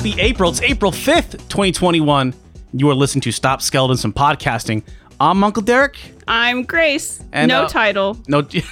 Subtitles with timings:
[0.00, 0.48] Happy April.
[0.48, 2.32] It's April 5th, 2021.
[2.72, 4.82] You are listening to Stop Skeletons from Podcasting.
[5.20, 5.98] I'm Uncle Derek.
[6.26, 7.22] I'm Grace.
[7.32, 8.16] And, no uh, title.
[8.26, 8.62] No, you,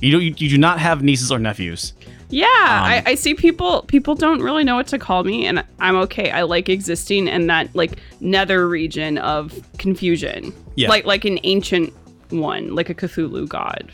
[0.00, 1.94] do, you, you do not have nieces or nephews.
[2.28, 3.82] Yeah, I, I see people.
[3.88, 6.30] People don't really know what to call me, and I'm okay.
[6.30, 10.54] I like existing in that like nether region of confusion.
[10.76, 10.90] Yeah.
[10.90, 11.92] like like an ancient
[12.28, 13.90] one, like a Cthulhu god.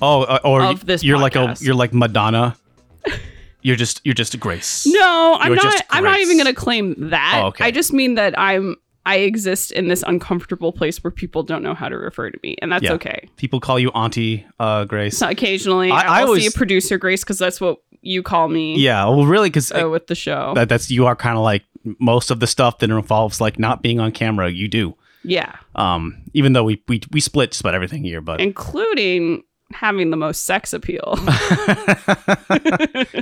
[0.00, 2.56] Oh, uh, or Of this you're like a you're like Madonna.
[3.64, 4.86] you're just you're just a Grace.
[4.86, 5.82] No, I'm You're not.
[5.90, 7.40] I'm not even gonna claim that.
[7.42, 7.64] Oh, okay.
[7.64, 8.76] I just mean that I'm.
[9.06, 12.56] I exist in this uncomfortable place where people don't know how to refer to me,
[12.62, 12.92] and that's Yeah.
[12.94, 13.28] okay.
[13.36, 15.18] People call you Auntie uh, Grace.
[15.18, 18.48] So occasionally, I- I, I always- see a producer Grace because that's what you call
[18.48, 18.78] me.
[18.78, 20.52] yeah, well, really, because uh, with the show.
[20.54, 21.64] that, that's you are kind of like
[21.98, 24.48] most of the stuff that involves like not being on camera.
[24.50, 24.94] You do.
[25.22, 29.42] yeah, Um, even though we we we split about everything here, but including
[29.74, 31.16] having the most sex appeal.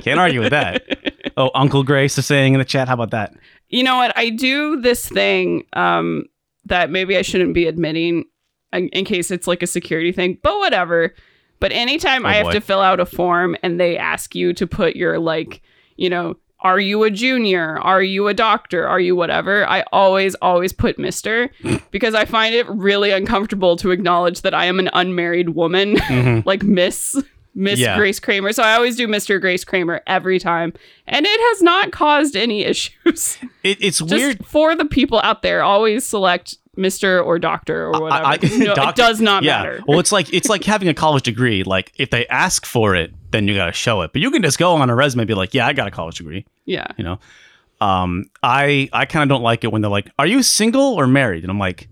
[0.01, 0.83] can't argue with that.
[1.37, 2.87] Oh, Uncle Grace is saying in the chat.
[2.87, 3.33] How about that?
[3.69, 4.15] you know what?
[4.15, 6.25] I do this thing um,
[6.65, 8.25] that maybe I shouldn't be admitting
[8.71, 11.13] in, in case it's like a security thing, but whatever.
[11.59, 12.51] But anytime Oh, I have boy.
[12.53, 15.61] to fill out a form and they ask you to put your like,
[15.95, 17.77] you know, are you a junior?
[17.79, 18.87] Are you a doctor?
[18.87, 19.67] Are you whatever?
[19.67, 21.49] I always, always put Mister
[21.91, 26.45] because I find it really uncomfortable to acknowledge that I am an unmarried woman, Mhm.
[26.45, 27.21] like Miss
[27.55, 27.95] Miss Yeah.
[27.97, 28.51] Grace Kramer.
[28.51, 29.39] So I always do Mr.
[29.39, 30.73] Grace Kramer every time,
[31.05, 33.37] and it has not caused any issues.
[33.63, 34.45] It, it's Just weird.
[34.45, 37.23] for the people out there, always select Mr.
[37.25, 38.25] or Doctor or whatever.
[38.25, 39.57] I- I- you know, it does not yeah.
[39.57, 39.83] matter.
[39.87, 41.63] Well, it's like it's like having a college degree.
[41.63, 44.11] Like if they ask for it, then you got to show it.
[44.13, 45.91] But you can just go on a resume and be like, "Yeah, I got a
[45.91, 46.87] college degree." Yeah.
[46.97, 47.19] You know.
[47.81, 51.05] Um, I I kind of don't like it when they're like, "Are you single or
[51.07, 51.89] married?" And I'm like,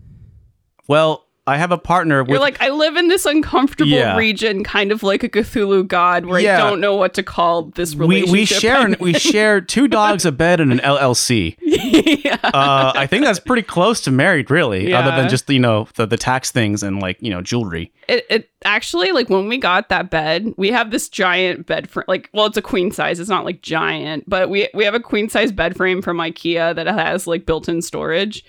[0.88, 4.18] "Well, I have a partner with." You're like, I live in this uncomfortable Yeah.
[4.18, 6.64] region, kind of like a Cthulhu god, where Yeah.
[6.66, 8.32] I don't know what to call this we relationship.
[8.32, 11.56] we share an, we share two dogs, a bed, and an LLC.
[11.62, 12.38] yeah.
[12.44, 14.94] Uh, I think that's pretty close to married, really.
[14.94, 17.92] Other than just you know the, the tax things and like you know jewelry.
[18.08, 22.06] It, it actually like when we got that bed, we have this giant bed frame.
[22.08, 23.20] Like, well, it's a queen size.
[23.20, 26.76] It's not like giant, but we we have a queen size bed frame from IKEA
[26.76, 28.44] that has like built-in storage.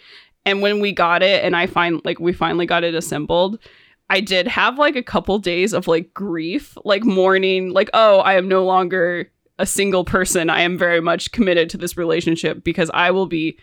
[0.45, 3.59] And when we got it, and I find like we finally got it assembled,
[4.11, 8.35] I did have like a couple days of like grief, like mourning, like oh, I
[8.35, 10.51] am no longer a single person.
[10.51, 13.59] I am very much committed to this relationship because I will be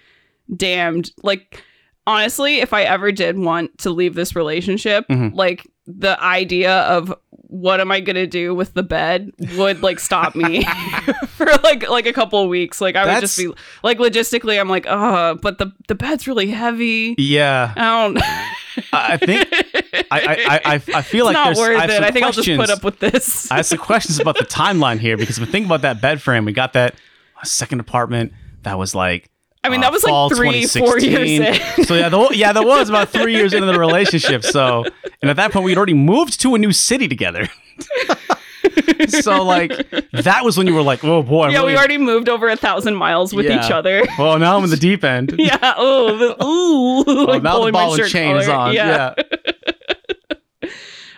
[0.56, 1.12] damned.
[1.24, 1.64] Like
[2.08, 5.36] honestly, if I ever did want to leave this relationship, Mhm.
[5.36, 7.14] like the idea of
[7.50, 10.64] what am I gonna do with the bed would like stop me
[11.30, 12.80] for like like a couple of weeks.
[12.80, 13.52] Like I would just be
[13.84, 17.16] like logistically, I'm like, oh, but the the bed's really heavy.
[17.18, 18.22] Yeah, I don't.
[18.94, 22.04] I I think I I, I, I I feel like not there's worth I it.
[22.04, 23.52] I think I'll just put up with this.
[23.52, 26.22] I have some questions about the timeline here because if we think about that bed
[26.22, 26.96] frame, we got that
[27.44, 28.32] second apartment
[28.62, 29.30] that was like.
[29.64, 31.86] I mean, uh, that was like three, four years in.
[31.86, 34.44] so yeah, the, yeah, that was about three years into the relationship.
[34.44, 34.86] So,
[35.22, 37.50] and at that point, we'd already moved to a new city together.
[39.10, 39.72] so like,
[40.12, 42.48] that was when you were like, oh boy, I'm yeah, really- we already moved over
[42.48, 43.64] a thousand miles with Yeah.
[43.66, 44.06] each other.
[44.18, 45.36] Well, now I'm in the deep end.
[45.38, 45.74] yeah.
[45.78, 47.04] Oh, the, ooh.
[47.06, 48.70] Well, like now the ball and chain is collar.
[48.70, 48.74] on.
[48.74, 49.14] Yeah.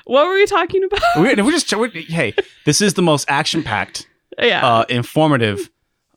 [0.05, 1.01] What were we talking about?
[1.15, 2.33] we're, we're just we're, hey,
[2.65, 4.65] this is the most action packed, yeah.
[4.65, 5.69] uh, informative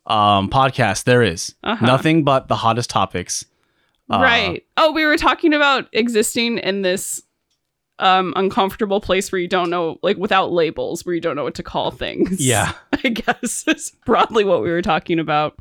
[0.07, 1.55] um, podcast there is.
[1.63, 1.85] Uh-huh.
[1.85, 3.45] Nothing but the hottest topics.
[4.09, 4.63] Uh, right.
[4.77, 7.21] Oh, we were talking about existing in this
[7.97, 11.55] um uncomfortable place where you don't know like without labels where you don't know what
[11.55, 12.45] to call things.
[12.45, 12.73] Yeah.
[13.03, 15.57] I guess is broadly what we were talking about.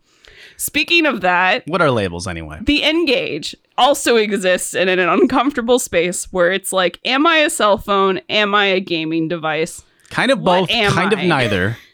[0.57, 2.59] Speaking of that, What are labels anyway?
[2.63, 7.79] the N-Gage also exists in an uncomfortable space where it's like, am I a cell
[7.79, 8.19] phone?
[8.29, 9.83] Am I a gaming device?
[10.11, 11.77] Kind of What both, kind of neither.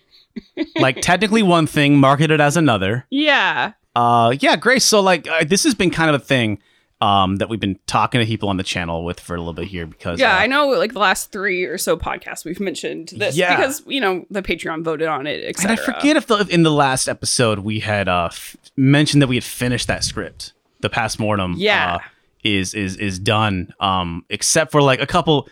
[0.77, 3.07] like technically one thing, marketed as another.
[3.11, 3.73] Yeah.
[3.97, 4.85] Uh, yeah, Grace.
[4.85, 6.59] So like, uh, this has been kind of a thing
[7.01, 9.67] um, that we've been talking to people on the channel with for a little bit
[9.69, 13.13] here because Yeah, uh, I know like the last three or so podcasts we've mentioned
[13.17, 13.57] this Yeah.
[13.57, 15.73] because, you know, the Patreon voted on it, And.
[15.73, 19.29] I forget if, the, if in the last episode we had uh, f- mentioned that
[19.29, 20.53] we had finished that script.
[20.81, 21.97] The past mortem, Yeah.
[21.97, 21.99] uh,
[22.43, 23.75] is is is done.
[23.81, 25.47] Um, except for like a couple.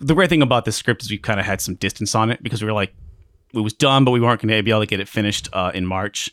[0.00, 2.42] The great thing about this script is we kind of had some distance on it
[2.42, 2.92] because we were like,
[3.54, 5.70] it was done, but we weren't going to be able to get it finished uh,
[5.74, 6.30] in March,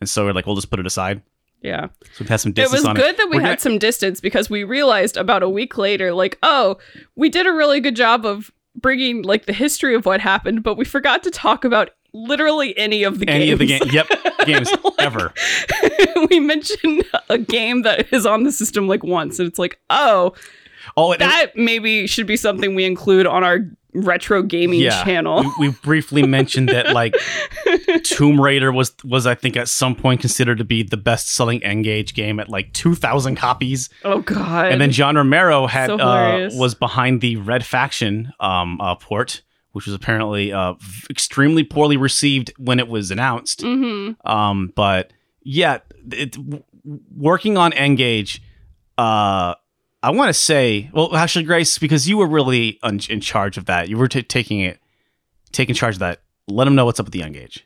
[0.00, 1.22] and so we're like, we'll just put it aside.
[1.62, 1.88] Yeah.
[2.02, 3.16] So we've had some It was on good it.
[3.16, 6.38] that we We're had gonna- some distance because we realized about a week later, like,
[6.42, 6.78] oh,
[7.16, 10.76] we did a really good job of bringing like the history of what happened, but
[10.76, 13.52] we forgot to talk about literally any of the any games.
[13.54, 13.80] of the game.
[13.90, 14.08] Yep,
[14.46, 14.70] games
[15.00, 15.32] ever.
[16.30, 20.34] we mentioned a game that is on the system like once, and it's like, oh,
[20.96, 23.58] Oh, and, that maybe should be something we include on our
[24.02, 25.04] retro gaming Yeah.
[25.04, 25.42] channel.
[25.58, 27.14] we, we briefly mentioned that like
[28.04, 31.62] Tomb Raider was was I think at some point considered to be the best selling
[31.62, 34.72] N-Gage game at like two thousand copies, Oh god.
[34.72, 39.42] and then John Romero had So uh, was behind the Red Faction um, uh, port,
[39.72, 40.74] which was apparently uh,
[41.10, 43.62] extremely poorly received when it was announced.
[43.62, 45.12] hmm Um, but
[45.42, 45.78] yeah,
[46.12, 46.62] it, w-
[47.16, 48.42] working on N-Gage,
[48.98, 49.54] uh,
[50.02, 53.64] I want to say, well, actually, Grace, because you were really un- in charge of
[53.66, 54.78] that, you were t- taking it,
[55.52, 56.20] taking charge of that.
[56.46, 57.64] Let them know what's up with the N-Gage.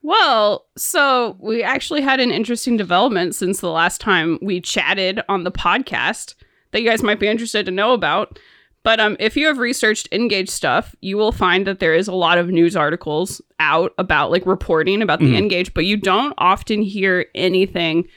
[0.00, 5.44] Well, so we actually had an interesting development since the last time we chatted on
[5.44, 6.34] the podcast
[6.70, 8.38] that you guys might be interested to know about.
[8.84, 12.14] But um, if you have researched N-Gage stuff, you will find that there is a
[12.14, 15.36] lot of news articles out about like reporting about the Mhm.
[15.36, 18.08] N-Gage, but you don't often hear anything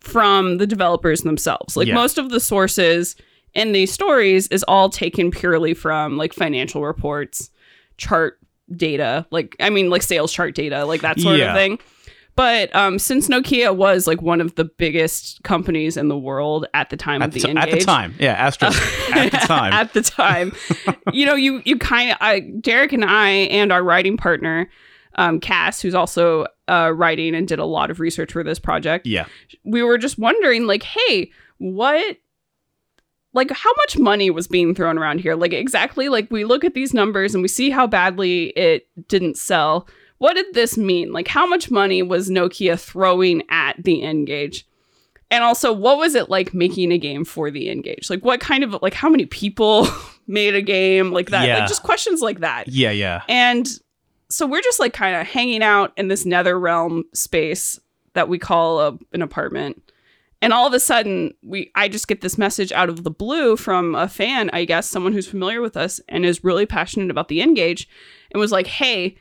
[0.00, 1.76] from the developers themselves.
[1.76, 1.94] Like Yeah.
[1.94, 3.16] most of the sources
[3.54, 7.50] in these stories is all taken purely from like financial reports,
[7.96, 8.38] chart
[8.76, 11.50] data, like I mean like sales chart data, like that sort Yeah.
[11.50, 11.78] of thing.
[12.36, 16.88] But um, since Nokia was like one of the biggest companies in the world at
[16.88, 18.68] the time At of the, the, at the time, yeah, Astro
[19.12, 19.72] at the time.
[19.74, 20.52] at the time,
[21.12, 24.70] you know, you you kind of, Derek and I and our writing partner,
[25.16, 29.06] um, Cass, who's also uh, writing and did a lot of research for this project.
[29.06, 29.26] yeah,
[29.64, 32.16] We were just wondering, like, hey, what,
[33.32, 35.34] like, how much money was being thrown around here?
[35.34, 39.36] Like, exactly, like we look at these numbers and we see how badly it didn't
[39.36, 39.88] sell.
[40.18, 41.12] What did this mean?
[41.12, 44.66] Like, how much money was Nokia throwing at the N-Gage?
[45.30, 48.10] And also, what was it like making a game for the N-Gage?
[48.10, 49.86] Like, what kind of like how many people
[50.26, 51.46] made a game like that?
[51.46, 51.58] Yeah.
[51.60, 52.68] Like, just questions like that.
[52.68, 53.22] yeah, yeah.
[53.28, 53.66] And
[54.30, 57.78] so we're just like kind of hanging out in this nether realm space
[58.14, 59.82] that we call a, an apartment.
[60.42, 63.56] And all of a sudden, we I just get this message out of the blue
[63.56, 67.28] from a fan, I guess, someone who's familiar with us and is really passionate about
[67.28, 67.86] the N-Gage,
[68.32, 69.18] and was like, "Hey,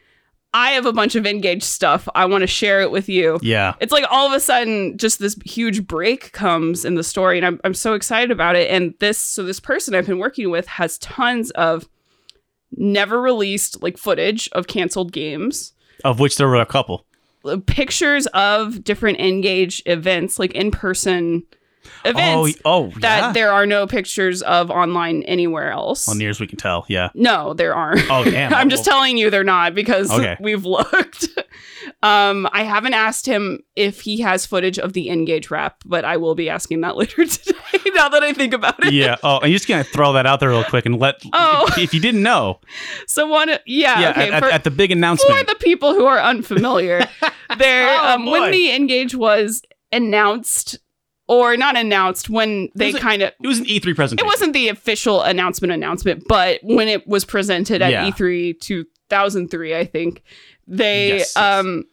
[0.54, 2.08] I have a bunch of N-Gage stuff.
[2.16, 5.20] I want to share it with you." Yeah, It's like all of a sudden, just
[5.20, 8.72] this huge break comes in the story, and I'm I'm so excited about it.
[8.72, 11.90] And this so this person I've been working with has tons of
[12.76, 15.74] never released like footage of canceled games,
[16.04, 17.06] of which there were a couple.
[17.66, 21.44] pictures of different N-Gage events, like in person
[22.06, 26.08] events oh, oh, that there are no pictures of online anywhere else.
[26.08, 27.10] Well, near as we can tell, yeah.
[27.14, 28.10] No, there aren't.
[28.10, 28.54] Oh, damn.
[28.60, 30.38] I'm just telling you they're not because Okay.
[30.42, 31.28] we've looked.
[32.04, 36.18] um, I haven't asked him if he has footage of the N-Gage rap, but I
[36.18, 37.56] will be asking that later today.
[37.94, 38.94] now that I think about it.
[38.94, 39.16] yeah.
[39.24, 41.22] Oh, and you're just gonna throw that out there real quick and let.
[41.34, 41.66] Oh.
[41.70, 42.60] if, if you didn't know,
[43.08, 44.32] So one, yeah, yeah, okay.
[44.32, 47.06] at, for, at the big announcement for the people who are unfamiliar,
[47.58, 49.62] there Oh, um, when the N-Gage was
[49.92, 50.78] announced
[51.30, 54.26] or not announced, when they kind of it was an E3 presentation.
[54.26, 58.10] it wasn't the official announcement announcement, but when it was presented at Yeah.
[58.10, 60.24] E3 2003, I think
[60.68, 61.38] they Yes, yes.
[61.38, 61.86] um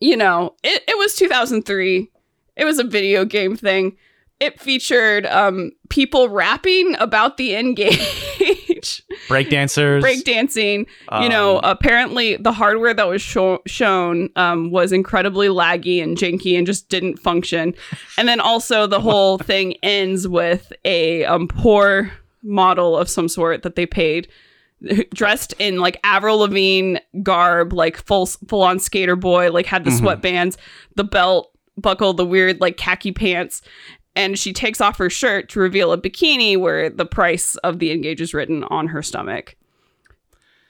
[0.00, 2.10] you know, it, it was 2003.
[2.56, 3.96] It was a video game thing.
[4.40, 10.00] It featured um people rapping about the N-Gage, breakdancers.
[10.02, 10.86] breakdancing.
[11.22, 16.16] you know, um, apparently the hardware that was sho- shown um, was incredibly laggy and
[16.16, 17.74] janky and just didn't function.
[18.16, 23.62] And then also the whole thing ends with a um, poor model of some sort
[23.64, 24.28] that they paid
[25.14, 29.90] dressed in like Avril Lavigne garb, like full full on skater boy, like had the
[29.90, 30.00] Mhm.
[30.22, 30.56] sweatbands,
[30.96, 33.60] the belt buckle, the weird like khaki pants.
[34.16, 37.90] And she takes off her shirt to reveal a bikini where the price of the
[37.92, 39.56] N-Gage is written on her stomach.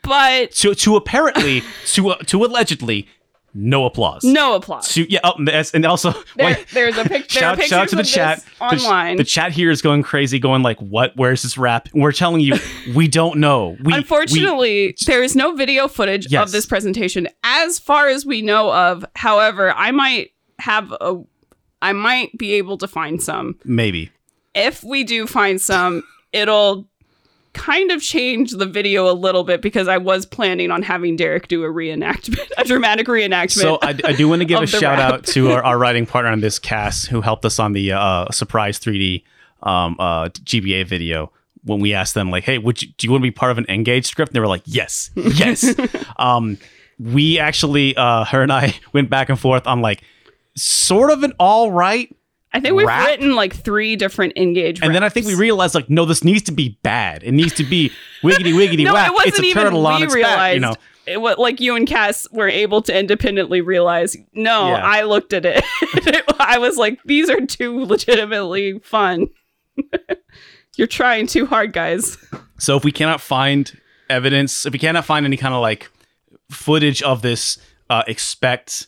[0.02, 3.09] But to to apparently to uh, to allegedly
[3.52, 4.23] no applause.
[4.23, 4.92] no applause.
[4.94, 5.32] To, yeah, oh,
[5.75, 7.40] and also There, there's a picture.
[7.40, 9.16] shout, shout out to the chat this The online.
[9.16, 11.16] The, chat here is going crazy, going like, "What?
[11.16, 12.54] Where's this rap?" We're telling you,
[12.94, 13.76] we don't know.
[13.82, 16.44] We, Unfortunately, there is no video footage Yes.
[16.47, 19.04] of this presentation as far as we know of.
[19.16, 20.30] However, I might
[20.61, 21.20] have a
[21.83, 23.59] I might be able to find some.
[23.65, 24.11] maybe.
[24.55, 26.89] If we do find some, it'll
[27.53, 31.49] kind of change the video a little bit because I was planning on having Derek
[31.49, 33.51] do a reenactment, a dramatic reenactment.
[33.53, 35.13] So I, I do want to give a shout rap.
[35.13, 38.31] out to our, our writing partner on this cast who helped us on the uh,
[38.31, 39.25] surprise 3D
[39.63, 41.33] um, uh, GBA video
[41.65, 43.59] when we asked them like, "Hey, would you, do you want to be part of
[43.59, 45.75] an N-Gage script?" And they were like, "Yes, yes."
[46.17, 46.57] um,
[46.99, 50.03] we actually, uh, her and I went back and forth on like
[50.62, 52.14] sort of an all right,
[52.52, 53.07] I think we've rap?
[53.07, 54.81] written like three different N-Gage.
[54.83, 57.23] and then I think we realized like, no, this needs to be bad.
[57.23, 57.90] It needs to be
[58.23, 59.09] wiggity wiggity no, whack.
[59.09, 60.37] it wasn't It's a even turtle on we its realized.
[60.37, 60.55] back.
[60.55, 60.75] You know,
[61.07, 64.17] It was like you and Cass were able to independently realize.
[64.33, 64.85] No, Yeah.
[64.85, 65.64] I looked at it.
[66.40, 69.29] I was like, these are too legitimately fun.
[70.76, 72.17] You're trying too hard, guys.
[72.59, 75.90] So if we cannot find evidence, if we cannot find any kind of like
[76.50, 77.59] footage of this,
[77.90, 78.87] uh, expect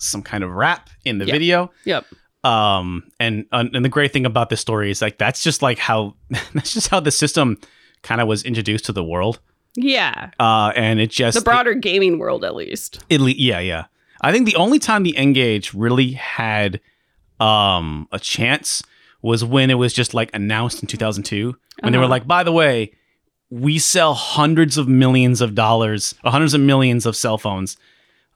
[0.00, 1.32] some kind of rap in the Yep.
[1.32, 1.70] video.
[1.84, 2.06] Yep.
[2.42, 6.14] Um, and and the great thing about this story is like that's just like how
[6.54, 7.58] that's just how the system
[8.02, 9.40] kind of was introduced to the world.
[9.76, 10.30] Yeah.
[10.40, 13.04] Uh, and it just The broader gaming world, at least.
[13.08, 13.84] It, yeah, yeah.
[14.22, 16.80] I think the only time the N-Gage really had
[17.38, 18.82] um a chance
[19.22, 22.10] was when it was just like announced in 2002 when they were Uh-huh.
[22.10, 22.92] like, by the way,
[23.50, 27.76] we sell hundreds of millions of dollars, hundreds of millions of cell phones,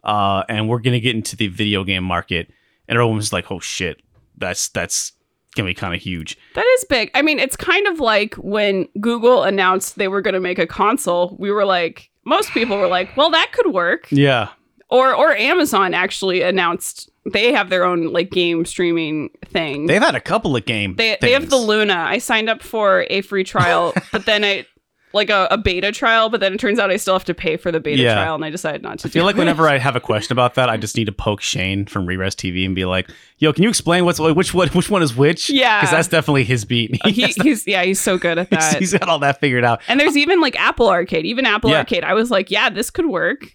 [0.04, 2.50] uh, and we're gonna get into the video game market,
[2.88, 4.00] and everyone was like, oh shit,
[4.36, 5.12] that's that's
[5.56, 6.36] gonna be kind of huge.
[6.54, 7.10] That is big.
[7.14, 10.66] I mean, it's kind of like when Google announced they were going to make a
[10.66, 11.36] console.
[11.38, 14.06] We were like, most people were like, well, that could work.
[14.10, 14.48] Yeah,
[14.90, 19.86] Or or Amazon actually announced they have their own like game streaming thing.
[19.86, 20.96] they've had a couple of game.
[20.96, 21.56] They they have the.
[21.56, 21.94] Luna.
[21.94, 24.66] I signed up for a free trial, but then I
[25.14, 27.56] like a, a beta trial, but then it turns out I still have to pay
[27.56, 28.14] for the beta Yeah.
[28.14, 29.08] trial, and I decided not to.
[29.08, 29.38] I feel like it.
[29.38, 32.34] whenever I have a question about that, I just need to poke Shane from Rerez
[32.34, 35.48] TV and be like, "Yo, can you explain what's which one which one is which?"
[35.48, 35.80] Yeah.
[35.80, 36.98] because that's definitely his beat.
[37.06, 38.78] he, he's yeah, he's so good at that.
[38.78, 39.80] he's got all that figured out.
[39.88, 41.78] and there's even like Apple Arcade, even Apple Yeah.
[41.78, 42.04] Arcade.
[42.04, 43.54] I was like, yeah, this could work.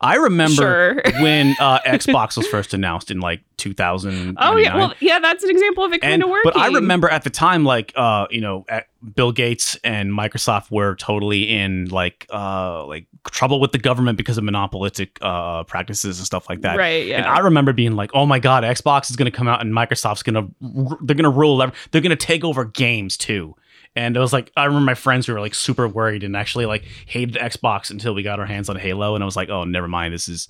[0.00, 1.02] I remember Sure.
[1.22, 4.36] when uh, Xbox was first announced in like 2000.
[4.38, 6.50] Oh yeah, well yeah, that's an example of it kind of working.
[6.52, 10.70] but I remember at the time, like uh, you know, at Bill Gates and Microsoft
[10.70, 16.18] were totally in like uh, like trouble with the government because of monopolistic uh, practices
[16.18, 16.76] and stuff like that.
[16.76, 17.06] right?
[17.06, 17.18] Yeah.
[17.18, 19.72] And I remember being like, "Oh my god, Xbox is going to come out and
[19.72, 23.56] Microsoft's going to they're going to rule they're going to take over games too."
[23.96, 26.66] And it was like I remember my friends who were like super worried and actually
[26.66, 29.64] like hated Xbox until we got our hands on Halo and I was like, "Oh,
[29.64, 30.12] never mind.
[30.14, 30.48] This is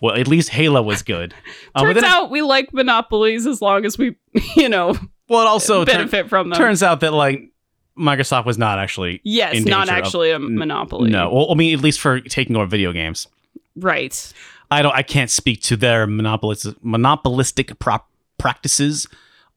[0.00, 1.34] well, at least Halo was good."
[1.74, 4.14] Uh, Turns out we like monopolies as long as we,
[4.56, 4.96] you know,
[5.28, 6.56] well, it also turn- benefit from them.
[6.56, 7.50] turns out that like
[7.98, 11.10] Microsoft was not actually yes, in not danger of- actually a monopoly.
[11.10, 11.32] no.
[11.32, 13.28] Well, I mean, at least for taking over video games.
[13.76, 14.32] Right.
[14.70, 14.94] I don't.
[14.94, 18.08] I can't speak to their monopolistic monopolistic prop
[18.38, 19.06] practices,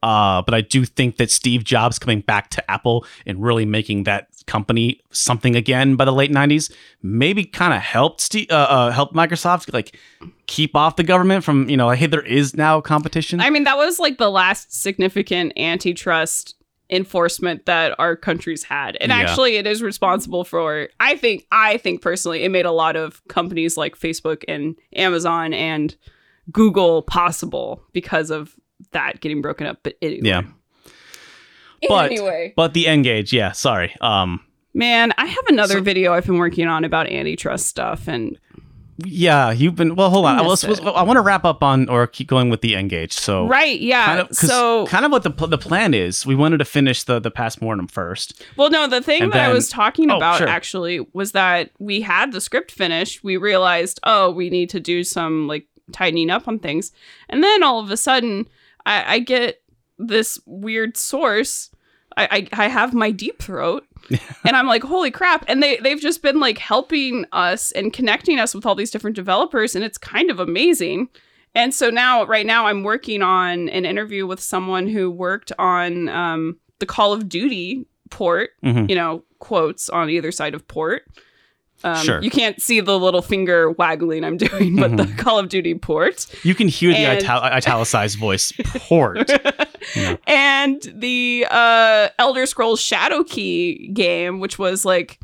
[0.02, 4.04] uh, but I do think that Steve Jobs coming back to Apple and really making
[4.04, 8.90] that company something again by the late '90s maybe kind of helped Steve, uh, uh,
[8.90, 9.98] helped Microsoft like
[10.46, 13.40] keep off the government from you know like hey there is now competition.
[13.40, 16.54] I mean, that was like the last significant antitrust
[16.90, 18.96] enforcement that our countries had.
[19.00, 19.18] And Yeah.
[19.18, 23.20] actually it is responsible for I think I think personally it made a lot of
[23.28, 25.94] companies like Facebook and Amazon and
[26.50, 28.54] Google possible because of
[28.92, 29.80] that getting broken up.
[29.82, 30.20] But anyway.
[30.28, 30.42] yeah,
[31.88, 32.52] But- anyway.
[32.56, 33.52] but the N-Gage, yeah.
[33.52, 33.94] Sorry.
[34.00, 34.40] Um,
[34.74, 38.38] Man, I have another So- video I've been working on about antitrust stuff and
[39.04, 40.10] yeah, you've been well.
[40.10, 40.38] Hold on.
[40.38, 42.74] I Let's, missed let's- I want to wrap up on or keep going with the
[42.74, 43.12] N-Gage.
[43.12, 44.04] So Right, yeah.
[44.06, 46.26] kind of so kind of what the the plan is.
[46.26, 48.42] We wanted to finish the the past mortem first.
[48.56, 50.48] Well, no, the thing that I was talking Oh, about sure.
[50.48, 53.22] actually was that we had the script finished.
[53.22, 56.92] We realized, oh, we need to do some like tightening up on things.
[57.28, 58.48] And then all of a sudden,
[58.84, 59.62] I, I get
[59.98, 61.70] this weird source.
[62.18, 63.84] I, I, I have my deep throat.
[64.44, 65.44] and I'm like, holy crap.
[65.48, 69.16] And they, they've just been like helping us and connecting us with all these different
[69.16, 69.74] developers.
[69.74, 71.08] And it's kind of amazing.
[71.54, 76.08] And so now, right now, I'm working on an interview with someone who worked on
[76.08, 78.88] um, the Call of Duty port, Mhm.
[78.88, 81.02] you know, quotes on either side of port.
[81.84, 82.20] Um, Sure.
[82.22, 86.26] You can't see the little finger waggling I'm doing, but the Call of Duty port.
[86.44, 89.30] You can hear the And- ital- italicized voice port.
[89.94, 90.16] Yeah.
[90.26, 95.20] and the uh, Elder Scrolls Shadowkey game, which was like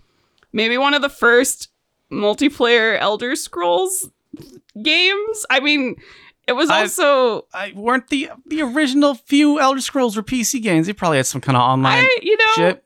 [0.53, 1.69] maybe one of the first
[2.13, 4.09] multiplayer Elder Scrolls
[4.81, 5.47] games.
[5.51, 5.97] I mean,
[6.47, 10.87] it was also I weren't the the original few Elder Scrolls were PC games.
[10.87, 12.85] They probably had some kind of online I, you know, shit.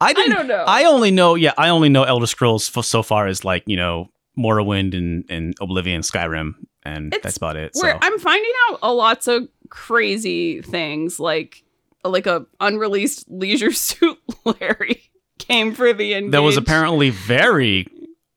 [0.00, 0.32] I didn't.
[0.32, 0.64] don't know.
[0.66, 1.34] I only know.
[1.34, 5.54] Yeah, I only know Elder Scrolls so far as like you know Morrowind and and
[5.60, 6.52] Oblivion, Skyrim,
[6.84, 7.74] and It's- that's about it.
[7.76, 11.62] So I'm finding out a lots of crazy things like
[12.04, 16.32] like a unreleased Leisure Suit Larry came for the N-Gage.
[16.32, 17.86] that was apparently very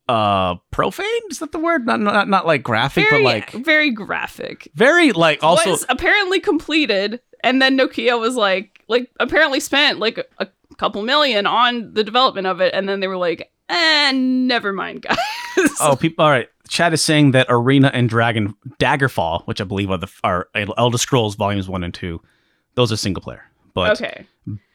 [0.08, 1.06] uh profane.
[1.30, 1.86] Is that the word?
[1.86, 4.70] Not not not like graphic, very, but like very graphic.
[4.76, 5.72] very like also.
[5.72, 10.48] was apparently completed, and then Nokia was like, like apparently spent like a
[10.80, 15.02] couple million on the development of it, and then they were like, eh, never mind,
[15.04, 15.18] guys.
[15.80, 16.24] Oh, people!
[16.26, 16.48] All right.
[16.68, 20.98] Chad is saying that Arena and Dragon Daggerfall, which I believe are the are Elder
[21.00, 22.22] Scrolls Volumes One and Two,
[22.76, 23.44] those are single player.
[23.74, 24.26] But okay.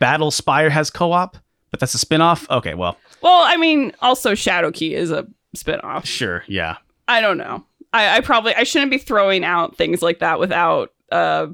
[0.00, 1.36] Battlespire has co-op,
[1.70, 2.48] but that's a spin-off.
[2.50, 6.04] Okay, well, Well, I mean, also Shadowkey is a spin off.
[6.06, 6.76] sure, yeah.
[7.08, 7.64] I don't know.
[7.92, 10.92] I, I probably I shouldn't be throwing out things like that without.
[11.12, 11.48] Uh,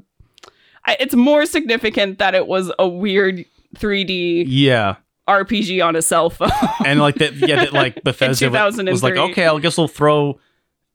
[0.85, 4.95] I, it's more significant that it was a weird 3D Yeah.
[5.27, 6.49] RPG on a cell phone.
[6.85, 10.39] and like that, yeah, that like Bethesda was, like, okay, I guess we'll throw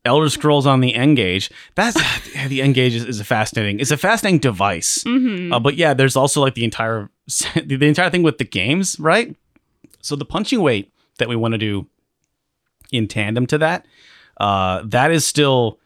[0.04, 1.50] Elder Scrolls on the N-Gage.
[1.74, 1.96] That's
[2.48, 3.80] the N-Gage is, is a fascinating.
[3.80, 5.02] It's a fascinating device.
[5.06, 7.08] hmm Uh, but yeah, there's also like the entire
[7.54, 9.34] the, the entire thing with the games, right?
[10.00, 11.86] So the punching weight that we want to do
[12.92, 13.86] in tandem to that,
[14.38, 15.78] uh, that is still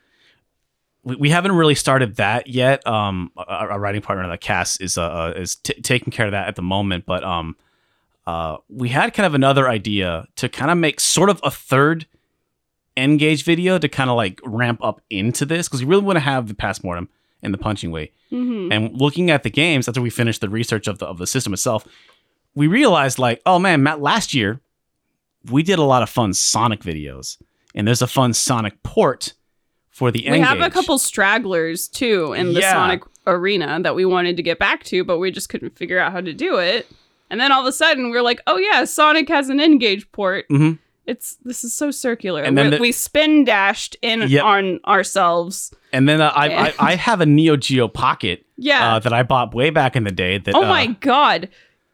[1.11, 2.87] we, we haven't really started that yet.
[2.87, 6.33] Um, our, our writing partner, like Cass, is uh, uh is t- taking care of
[6.33, 7.05] that at the moment.
[7.05, 7.57] But um,
[8.27, 12.07] uh, we had kind of another idea to kind of make sort of a third
[12.97, 16.21] N-Gage video to kind of like ramp up into this because we really want to
[16.21, 17.09] have the pass mortem
[17.43, 18.13] and the punching weight.
[18.31, 21.27] hmm And looking at the games after we finished the research of the of the
[21.27, 21.87] system itself,
[22.55, 24.61] we realized like, oh man, Matt, last year
[25.51, 27.39] we did a lot of fun Sonic videos,
[27.75, 29.35] and there's a fun Sonic port
[29.91, 32.73] for the end We have a couple stragglers too in the Yeah.
[32.73, 36.13] Sonic arena that we wanted to get back to, but we just couldn't figure out
[36.13, 36.87] how to do it.
[37.31, 40.11] And then all of a sudden, we are like, "Oh yeah, Sonic has an N-Gage
[40.13, 40.49] port.
[40.49, 40.79] Mhm.
[41.07, 44.45] It's this is so circular." And then we, the- we spin dashed in Yep.
[44.45, 45.73] on ourselves.
[45.93, 48.95] And then uh, I, I I have a Neo Geo Pocket Yeah.
[48.97, 50.39] uh, that I bought way back in the day.
[50.39, 51.49] That oh uh, my god.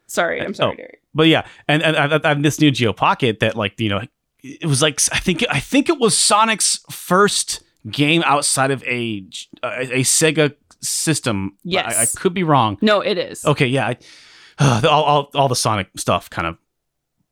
[0.07, 0.77] Sorry, I'm sorry, oh.
[0.77, 1.01] Derek.
[1.13, 4.01] But yeah, and, and I, I have this Neo Geo Pocket that like you know
[4.43, 9.23] it was like I think I think it was Sonic's first game outside of a
[9.63, 11.57] a, a Sega system.
[11.63, 11.97] Yes.
[11.97, 12.77] I, I could be wrong.
[12.81, 13.45] No, it is.
[13.45, 13.97] Okay, yeah, I,
[14.87, 16.57] all, all all the Sonic stuff kind of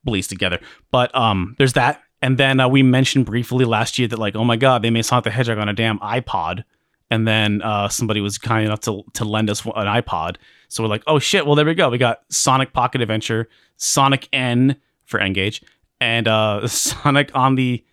[0.04, 0.60] bleeds together.
[0.92, 4.44] But um, there's that, and then uh, we mentioned briefly last year that like, oh
[4.44, 6.64] my god, they made Sonic the Hedgehog on a damn iPod,
[7.10, 10.38] and then uh, somebody was kind enough to to lend us an iPod.
[10.68, 11.90] So we're like, oh shit, well there we go.
[11.90, 15.62] We got Sonic Pocket Adventure, Sonic N for N-Gage,
[16.00, 17.84] and uh, Sonic on the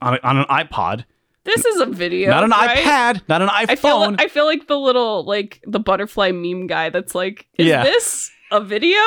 [0.00, 1.04] on, a, on an iPod,
[1.48, 2.30] This is a video.
[2.30, 2.78] not an right?
[2.78, 4.16] iPad, not an I feel iPhone.
[4.20, 7.82] I feel like the little like the butterfly meme guy that's like, is Yeah.
[7.84, 8.98] this a video?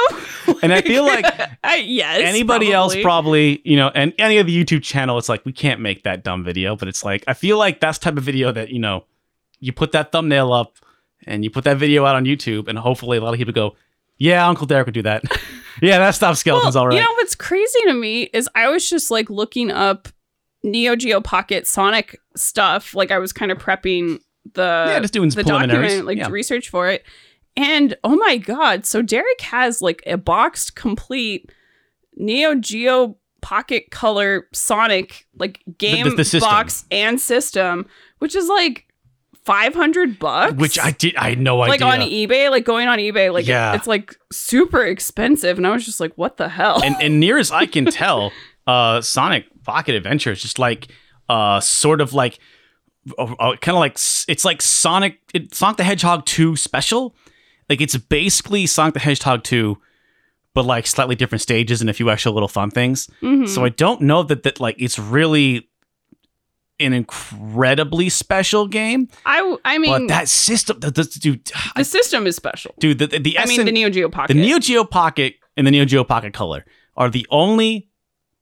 [0.62, 1.26] And I feel like
[1.64, 3.04] I, yes, anybody else probably.
[3.04, 6.24] probably you know and any of the youtube channel it's like we can't make that
[6.24, 8.78] dumb video but it's like i feel like that's the type of video that you
[8.80, 9.04] know
[9.60, 10.78] you put that thumbnail up
[11.26, 13.76] and you put that video out on youtube and hopefully a lot of people go
[14.18, 15.24] yeah uncle derek would do that
[15.82, 18.70] yeah that stuff skeletons Well, all right You know what's crazy to me is I
[18.70, 20.08] was just like looking up
[20.64, 22.94] Neo Geo Pocket Sonic stuff.
[22.94, 24.20] Like I was kind of prepping
[24.54, 26.30] the yeah just doing the document, like yeah.
[26.30, 27.06] research for it.
[27.58, 31.52] And oh my god, so Derek has like a boxed complete
[32.16, 36.50] Neo Geo Pocket Color Sonic like game the system.
[36.50, 37.88] box and system,
[38.20, 38.86] which is like
[39.44, 40.54] 500 bucks.
[40.54, 43.34] which i did i had no like idea Like on eBay, like going on eBay,
[43.34, 43.74] like Yeah.
[43.74, 47.38] it's like super expensive, and I was just like, "What the hell?" and, and near
[47.40, 48.32] as i can tell
[48.68, 50.88] uh sonic pocket adventure is just like
[51.30, 52.40] uh sort of like
[53.18, 53.94] uh, uh, kind of like
[54.28, 57.16] it's like sonic it, sonic the hedgehog 2 special
[57.70, 59.78] like it's basically sonic the hedgehog 2
[60.54, 63.48] but like slightly different stages and a few extra little fun things Mhm.
[63.48, 65.68] so i don't know that that like it's really
[66.80, 71.82] an incredibly special game I, I mean, but that system the, the, dude the I-
[71.84, 72.74] system is special.
[72.80, 74.34] dude the, the, the I mean, the Neo Geo Pocket.
[74.34, 76.66] the Neo Geo Pocket and the Neo Geo Pocket Color
[76.98, 77.88] are the only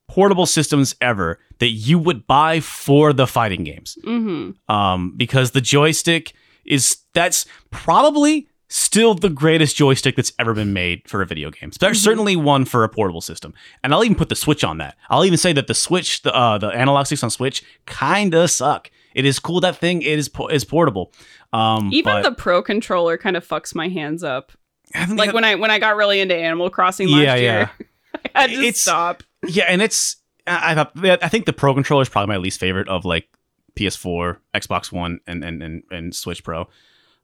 [0.10, 3.98] portable systems ever that you would buy for the fighting games.
[4.04, 6.34] hmm Um, because the joystick
[6.66, 11.72] is that's probably still the greatest joystick that's ever been made for a video game.
[11.80, 12.04] There's Mhm.
[12.04, 14.96] certainly one for a portable system, and I'll even put the Switch on that.
[15.10, 18.92] I'll even say that the Switch, the uh, the analog sticks on Switch, kinda suck.
[19.16, 21.12] It is cool that thing is po- is portable.
[21.52, 24.52] Um, Even but the Pro controller kind of fucks my hands up.
[24.96, 27.72] Like that- when I when I got really into Animal Crossing last Yeah, year,
[28.36, 29.24] I had to It's- stop.
[29.48, 32.90] Yeah, and it's I I I think the Pro controller is probably my least favorite
[32.90, 33.30] of like
[33.76, 36.68] PS4, Xbox One, and and and, and Switch Pro.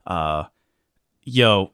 [0.05, 0.45] Uh,
[1.23, 1.71] yo,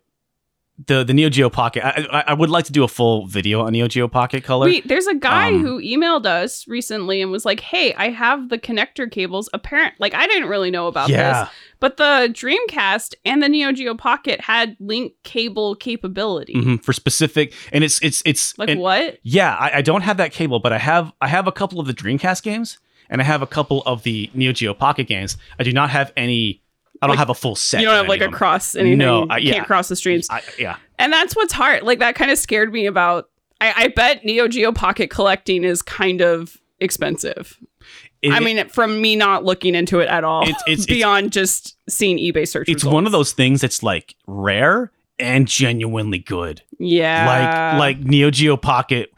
[0.88, 1.86] the the Neo Geo Pocket.
[1.86, 4.66] I, I I would like to do a full video on Neo Geo Pocket Color.
[4.68, 8.50] Wait, there's a guy Um, who emailed us recently and was like, "Hey, I have
[8.50, 9.50] the connector cables.
[9.54, 13.72] Apparent, like I didn't really know about yeah, this, but the Dreamcast and the Neo
[13.72, 16.54] Geo Pocket had link cable capability.
[16.56, 19.18] mhm, for specific, and it's it's it's Like and- what?
[19.24, 21.88] Yeah, I, I don't have that cable, but I have I have a couple of
[21.88, 25.38] the Dreamcast games, and I have a couple of the Neo Geo Pocket games.
[25.60, 26.61] I do not have any.
[27.02, 27.82] I don't Like, have a full set.
[27.82, 29.00] you don't have like a cross anything.
[29.00, 29.54] No, I- uh, yeah.
[29.54, 30.28] can't cross the streams.
[30.30, 30.78] I, yeah.
[31.00, 31.84] And that's what's hard.
[31.84, 33.30] Like that kind of scared me about.
[33.60, 37.58] I, I bet Neo Geo Pocket collecting is kind of expensive.
[38.22, 41.76] It- I mean, from me not looking into it at all, It's- it's- beyond just
[41.90, 42.70] seeing eBay search.
[42.70, 42.94] it's results.
[42.94, 46.62] one of those things that's like rare and genuinely good.
[46.80, 47.28] Yeah,
[47.74, 49.12] like like Neo Geo Pocket.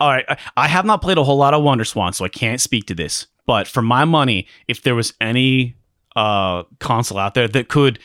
[0.00, 2.60] All right, I, I have not played a whole lot of WonderSwan, so I can't
[2.60, 3.26] speak to this.
[3.46, 5.76] But for my money, if there was any
[6.16, 7.98] uh console out there that could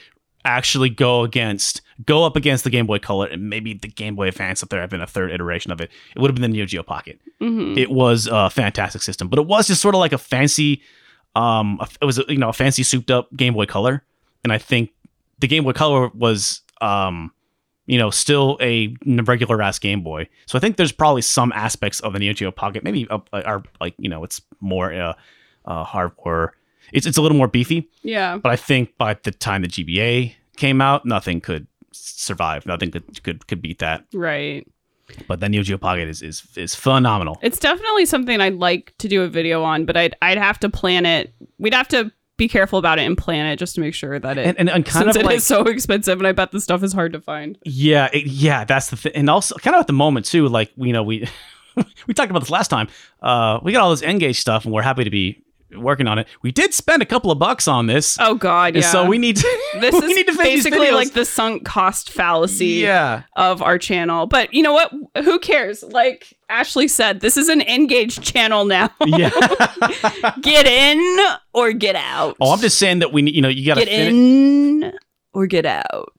[0.46, 4.28] actually go against go up against the Game Boy Color and maybe the Game Boy
[4.30, 5.92] Advance if there had been a third iteration of it.
[6.16, 7.20] It would have been the Neo Geo Pocket.
[7.42, 7.78] Mhm.
[7.78, 10.82] It was a fantastic system, but it was just sort of like a fancy,
[11.36, 14.04] um, it was you know a fancy souped up Game Boy Color,
[14.44, 14.92] and I think
[15.40, 17.32] the Game Boy Color was um,
[17.90, 20.30] you know, still a regular ass Game Boy.
[20.46, 23.64] So I think there's probably some aspects of the Neo Geo Pocket, maybe uh, are
[23.82, 25.14] like you know it's more uh,
[25.66, 26.50] uh hardcore.
[26.94, 28.38] It's it's a little more beefy, yeah.
[28.38, 32.66] but I think by the time the GBA came out, nothing could survive.
[32.66, 34.06] Nothing could could could beat that.
[34.14, 34.68] Right.
[35.28, 37.40] But the Neo Geo Pocket is is is phenomenal.
[37.42, 40.70] It's definitely something I'd like to do a video on, but I'd I'd have to
[40.70, 41.34] plan it.
[41.58, 44.38] We'd have to be careful about it and plan it just to make sure that
[44.38, 46.52] it And, and, and kind since of it is like so expensive and I bet
[46.52, 47.58] the stuff is hard to find.
[47.66, 49.12] Yeah, it, yeah, that's the thing.
[49.14, 51.28] And also, kind of at the moment too, like you know, we
[52.08, 52.88] we talked about this last time.
[53.22, 55.44] Uh, we got all this N-Gage stuff, and we're happy to be
[55.76, 56.28] working on it.
[56.42, 58.82] We did spend a couple of bucks on this, Oh god, yeah.
[58.82, 59.60] so we need to.
[59.80, 64.28] this we is need to basically like the sunk cost fallacy yeah, of our channel.
[64.28, 64.92] But you know what?
[65.24, 65.84] Who cares?
[65.84, 68.90] Like Ashley said, this is an engaged channel now.
[69.06, 69.30] yeah.
[70.42, 71.20] get in
[71.54, 72.38] or get out.
[72.40, 73.36] oh, I'm just saying that we need.
[73.36, 74.14] You know, you got to get finish.
[74.14, 74.94] in
[75.40, 76.14] or get out.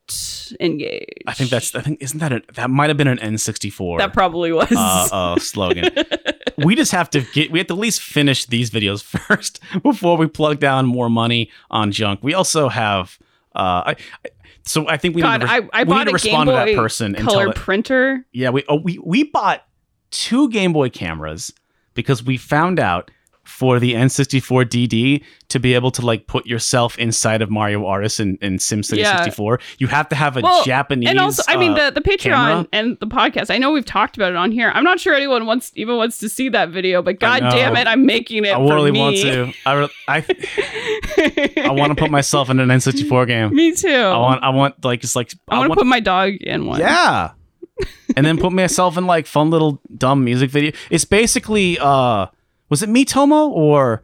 [0.59, 1.07] Engage.
[1.27, 1.75] I think that's.
[1.75, 4.73] I think isn't that a, that might have been an N64 that probably was.
[4.73, 5.91] uh, uh, slogan.
[6.59, 7.51] we just have to get.
[7.51, 11.51] We have to at least finish these videos first before we plug down more money
[11.71, 12.21] on junk.
[12.23, 13.19] We also have.
[13.55, 14.29] Uh, I, I-
[14.63, 16.13] so I think we God, need to, res- I, I we bought need to a
[16.13, 18.27] respond to that person and color it, printer.
[18.33, 19.65] Yeah, we oh, we we bought
[20.11, 21.53] two Game Boy cameras
[21.95, 23.11] because we found out
[23.45, 28.21] for the N64 DD to be able to like put yourself inside of Mario Artist
[28.21, 29.17] and, and SimCity Yeah.
[29.19, 31.09] 64, you have to have a Well, Japanese.
[31.09, 32.67] and also, I mean, uh, the the Patreon camera.
[32.73, 33.51] and the podcast.
[33.53, 34.71] I know we've talked about it on here.
[34.75, 37.87] I'm not sure anyone wants even wants to see that video, but god damn it,
[37.89, 38.53] I'm making it.
[38.53, 39.01] I for really me.
[39.01, 39.53] want to.
[39.67, 40.17] I re- I,
[41.69, 43.55] I want to put myself in an N64 game.
[43.55, 43.89] Me too.
[43.89, 46.79] I want I want like just like I want to put my dog in one.
[46.81, 47.33] yeah,
[48.17, 50.73] and then put myself in like fun little dumb music video.
[50.91, 52.27] It's basically uh,
[52.71, 54.03] was it Miitomo or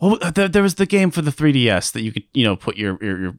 [0.00, 2.76] oh there, there was the game for the 3ds that you could you know put
[2.76, 3.34] your your your,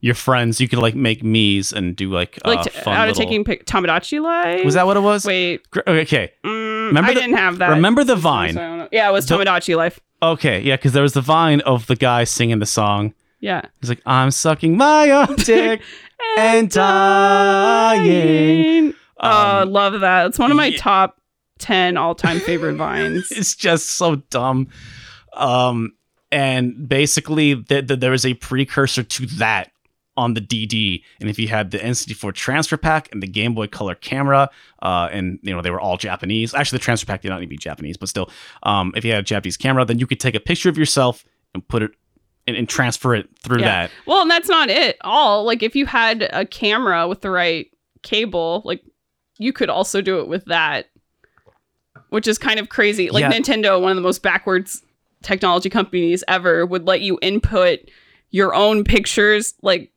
[0.00, 3.08] your friends you could like make me's and do like like uh, t- fun out
[3.08, 4.64] of little- taking pic- Tamagotchi live.
[4.64, 5.24] was that what it was?
[5.26, 7.68] Wait, Gr- Okay, mm, Remember I the- didn't have that.
[7.70, 8.54] remember the Vine?
[8.54, 8.88] don't.
[8.92, 9.98] Yeah, it was The- Tamagotchi life.
[10.22, 13.12] Okay, yeah, because there was the vine of the guy singing the song.
[13.40, 13.60] Yeah.
[13.82, 15.82] He's like, I'm sucking my own dick
[16.38, 16.70] and
[17.64, 18.94] dying.
[19.20, 20.26] Oh, Um, love that.
[20.28, 20.78] It's one of my yeah.
[20.78, 21.20] top
[21.58, 23.30] ten all time favorite vines.
[23.30, 24.68] It's just so dumb.
[25.34, 25.92] Um,
[26.30, 29.70] and basically, th- th- there was a precursor to that
[30.16, 31.02] on the DD.
[31.20, 34.48] And if you had the N64 transfer pack and the Game Boy Color camera,
[34.82, 36.54] uh, and you know they were all Japanese.
[36.54, 38.30] Actually, the transfer pack did not need to be Japanese, but still,
[38.62, 41.24] um, if you had a Japanese camera, then you could take a picture of yourself
[41.52, 41.90] and put it
[42.46, 43.64] and, and transfer it through Yeah.
[43.86, 43.90] that.
[44.06, 45.44] Well, and that's not it all.
[45.44, 47.66] Like if you had a camera with the right
[48.02, 48.82] cable, like
[49.38, 50.86] you could also do it with that.
[52.14, 53.10] Which is kind of crazy.
[53.10, 53.32] Like Yeah.
[53.32, 54.82] Nintendo, one of the most backwards
[55.22, 57.80] technology companies ever, would let you input
[58.30, 59.54] your own pictures.
[59.62, 59.90] Like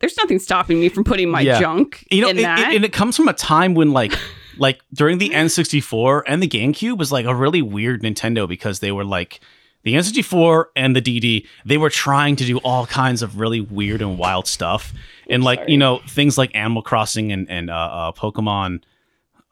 [0.00, 1.60] there's nothing stopping me from putting my Yeah.
[1.60, 2.58] junk you know, in it- that.
[2.72, 4.12] it- and it comes from a time when like
[4.58, 8.92] like during the N64 and the GameCube was like a really weird Nintendo because they
[8.92, 9.40] were like
[9.82, 14.00] the N64 and the DD they were trying to do all kinds of really weird
[14.00, 14.92] and wild stuff
[15.28, 15.72] and like sorry.
[15.72, 18.82] you know things like Animal Crossing and and uh, uh, Pokemon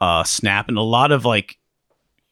[0.00, 1.58] uh, Snap and a lot of like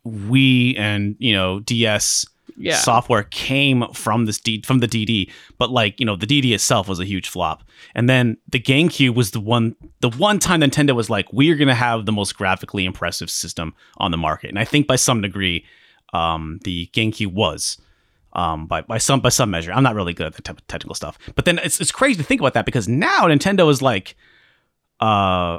[0.06, 2.76] Wii and you know DS yeah.
[2.76, 6.88] software came from this D from the DD, but like you know the DD itself
[6.88, 7.64] was a huge flop.
[7.94, 11.74] And then the GameCube was the one the one time Nintendo was like, we're gonna
[11.74, 14.50] have the most graphically impressive system on the market.
[14.50, 15.64] And I think by some degree,
[16.12, 17.78] um, the GameCube was.
[18.32, 20.94] Um, by, by some by some measure, I'm not really good at the te- technical
[20.94, 21.18] stuff.
[21.34, 24.14] But then it's it's crazy to think about that because now Nintendo is like,
[25.00, 25.58] uh,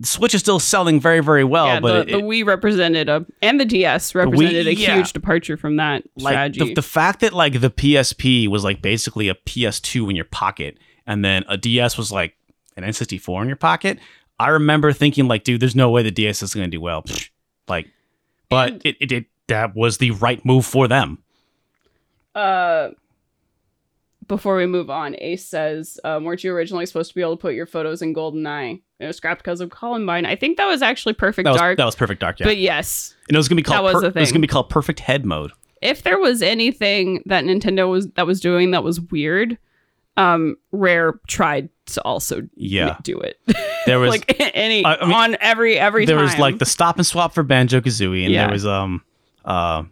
[0.00, 3.08] the Switch is still selling very very well, yeah, but the, it- the Wii represented
[3.08, 4.96] a and the DS represented a yeah.
[4.96, 6.60] huge departure from that like strategy.
[6.68, 10.78] the, the fact that like the PSP was like basically a PS2 in your pocket,
[11.06, 12.34] and then a DS was like
[12.76, 13.98] an N64 in your pocket.
[14.40, 17.04] I remember thinking like, dude, there's no way the DS is going to do well.
[17.68, 17.88] Like,
[18.48, 21.18] but And- it, it it that was the right move for them.
[22.34, 22.88] uh
[24.26, 27.40] before we move on, Ace says, um, weren't you originally supposed to be able to
[27.40, 28.80] put your photos in GoldenEye?
[29.00, 30.24] It was scrapped because of Columbine.
[30.26, 31.76] I think that was actually Perfect That was Dark.
[31.78, 32.46] that was perfect dark, yeah.
[32.46, 34.38] But yes, and it was going to be called that was per- it was to
[34.38, 35.52] be called perfect head mode.
[35.82, 39.58] if there was anything that Nintendo was that was doing that was weird,
[40.16, 42.96] um, Rare tried to also Yeah.
[43.02, 43.38] do it.
[43.86, 46.24] There was like any I- I mean, on every every there time.
[46.24, 48.44] was like the stop and swap for Banjo Kazooie, and Yeah.
[48.44, 49.02] there was um
[49.44, 49.82] uh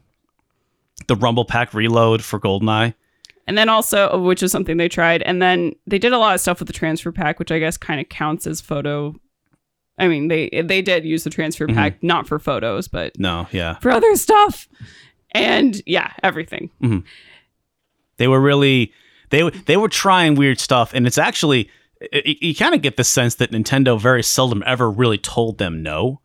[1.09, 2.95] the Rumble Pack Reload for Goldeneye.
[3.53, 6.41] And then also, which is something they tried, and then they did a lot of
[6.41, 9.15] stuff with the transfer pack, which I guess kind of counts as photo.
[9.99, 11.77] I mean, they they did use the transfer Mm-hmm.
[11.77, 13.75] pack not for photos, but No, yeah.
[13.81, 14.69] for other stuff.
[15.33, 16.71] And yeah, everything.
[18.17, 18.91] They were really
[19.29, 21.69] they they were trying weird stuff, and it's actually
[22.12, 25.83] y- you kind of get the sense that Nintendo very seldom ever really told them
[25.83, 26.21] no.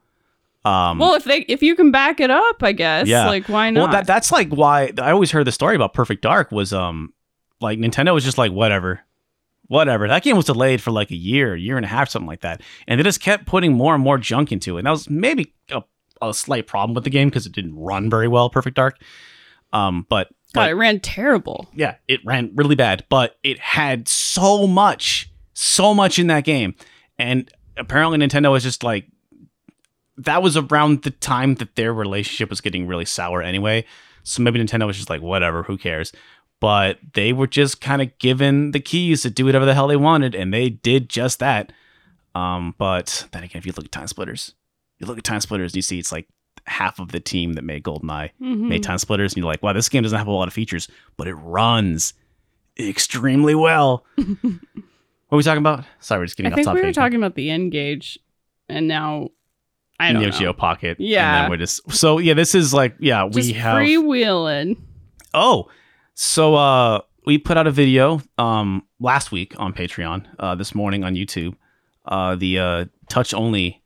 [0.66, 3.08] Um, Well, if they if you can back it up, I guess.
[3.08, 3.28] Yeah.
[3.28, 3.82] Like why not?
[3.84, 7.14] Well, that that's like why I always heard the story about Perfect Dark was um
[7.62, 9.02] like Nintendo was just like whatever,
[9.68, 10.08] whatever.
[10.08, 12.62] That game was delayed for like a year, year and a half, something like that,
[12.88, 14.82] and they just kept putting more and more junk into it.
[14.82, 15.84] And that was maybe a,
[16.22, 19.00] a slight problem with the game because it didn't run very well, Perfect Dark.
[19.74, 21.68] Um, but God, but- it ran terrible.
[21.74, 26.76] yeah, it ran really bad, but it had so much, so much in that game.
[27.20, 29.08] And apparently Nintendo was just like
[30.18, 33.86] that was around the time that their relationship was getting really sour anyway.
[34.24, 36.12] So maybe Nintendo was just like, whatever, who cares?
[36.60, 39.96] But they were just kind of given the keys to do whatever the hell they
[39.96, 41.72] wanted, and they did just that.
[42.34, 44.54] Um, but then again, if you look at TimeSplitters,
[45.00, 46.28] you look at TimeSplitters, you see it's like
[46.66, 48.68] half of the team that made GoldenEye Mhm.
[48.70, 51.28] made TimeSplitters, and you're like, wow, this game doesn't have a lot of features, but
[51.28, 52.14] it runs
[52.80, 54.06] extremely well.
[54.16, 54.26] what
[55.32, 55.86] are we talking about?
[56.00, 56.82] Sorry, we're just getting I off think topic.
[56.82, 58.20] we were talking about the N-Gage,
[58.70, 59.30] and now
[60.00, 60.38] I don't Neo know.
[60.38, 60.98] Geo Pocket.
[61.00, 61.42] And Yeah.
[61.42, 64.78] then we're just so yeah, this is like yeah, we Just have freewheeling.
[65.34, 65.70] Oh,
[66.18, 71.04] so uh we put out a video um last week on Patreon, uh this morning
[71.04, 71.56] on YouTube.
[72.06, 73.84] Uh the uh touch only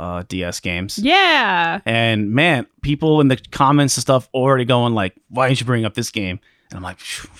[0.00, 0.98] uh DS games.
[0.98, 1.80] Yeah.
[1.86, 5.84] And man, people in the comments and stuff already going like, why didn't you bring
[5.84, 6.40] up this game?
[6.70, 7.30] And I'm like, phew,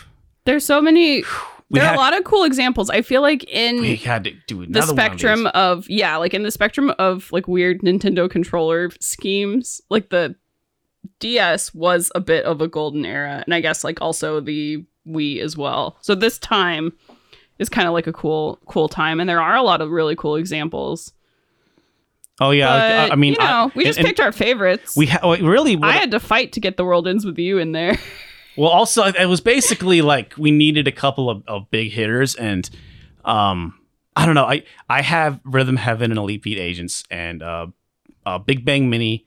[0.44, 1.22] There's so many.
[1.68, 2.90] we there are a lot of cool examples.
[2.90, 6.44] I feel like in we had to do the spectrum one of, yeah, like in
[6.44, 10.36] the spectrum of like weird Nintendo controller schemes, like the
[11.20, 15.40] DS was a bit of a golden era, and I guess like also the Wii
[15.40, 15.96] as well.
[16.00, 16.92] So this time
[17.58, 20.16] is kind of like a cool, cool time, and there are a lot of really
[20.16, 21.12] cool examples.
[22.38, 24.94] Oh yeah, But, I, I mean, you know, we just and picked our favorites.
[24.96, 27.72] we ha- really I had to fight to get the world ends with you in
[27.72, 27.98] there.
[28.56, 32.68] Well, also it was basically like we needed a couple of, of big hitters, and
[33.22, 33.78] um,
[34.16, 34.46] I don't know.
[34.46, 37.66] I I have Rhythm Heaven and Elite Beat Agents and uh,
[38.24, 39.25] uh, Big Bang Mini,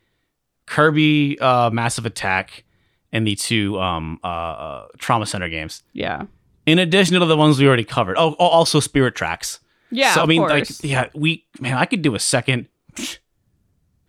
[0.69, 2.63] Kirby uh, Massive Attack,
[3.11, 5.83] and the two um, uh, uh, Trauma Center games.
[5.93, 6.25] yeah.
[6.65, 8.15] In addition to the ones we already covered.
[8.19, 9.59] Oh, also Spirit Tracks.
[9.89, 10.13] Yeah.
[10.13, 12.67] So I mean, like, yeah, we man, I could do a second,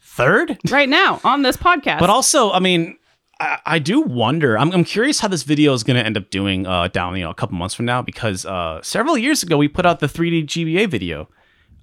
[0.02, 0.58] third.
[0.70, 2.00] right now on this podcast.
[2.00, 2.98] But also, I mean,
[3.38, 4.58] I, I do wonder.
[4.58, 7.24] I'm, I'm curious how this video is going to end up doing uh, down, you
[7.24, 10.06] know, a couple months from now because uh, several years ago we put out the
[10.06, 11.30] 3D GBA video,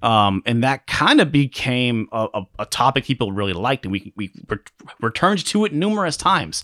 [0.01, 4.13] um, and that kind of became a, a, a topic people really liked, and we
[4.15, 4.57] we re-
[5.01, 6.63] returned to it numerous times.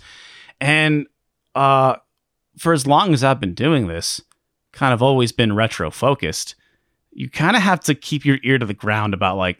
[0.61, 1.07] And
[1.55, 1.95] uh,
[2.57, 4.21] for as long as I've been doing this,
[4.71, 6.55] kind of always been retro focused.
[7.11, 9.57] You kind of have to keep your ear to the ground about like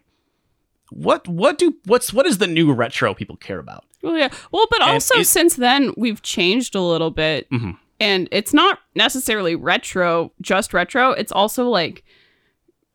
[0.90, 4.30] what what do what's what is the new retro people care about Well, yeah.
[4.52, 7.78] Well, but And also it- since then we've changed a little bit, Mhm.
[8.00, 11.12] and it's not necessarily retro, just retro.
[11.12, 12.04] It's also like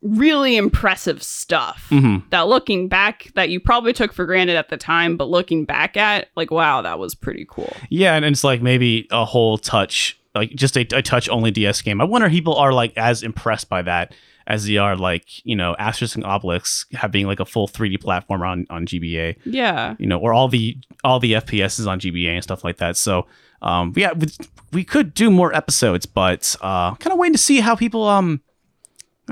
[0.01, 2.27] really impressive stuff Mm-hmm.
[2.29, 5.97] that looking back that you probably took for granted at the time, but looking back
[5.97, 7.73] at like, wow, that was pretty cool.
[7.89, 11.81] Yeah, and it's like maybe a whole touch, like just a, a touch only DS
[11.81, 11.99] game.
[11.99, 14.13] I wonder if people are like as impressed by that
[14.47, 18.41] as they are like you know Asterix and Obelix having like a full 3D platform
[18.41, 19.95] on on GBA, Yeah.
[19.99, 22.95] you know, or all the all the FPSs on GBA and stuff like that.
[22.97, 23.27] So
[23.61, 24.27] um, yeah, we,
[24.71, 28.41] we could do more episodes, but uh, kind of waiting to see how people um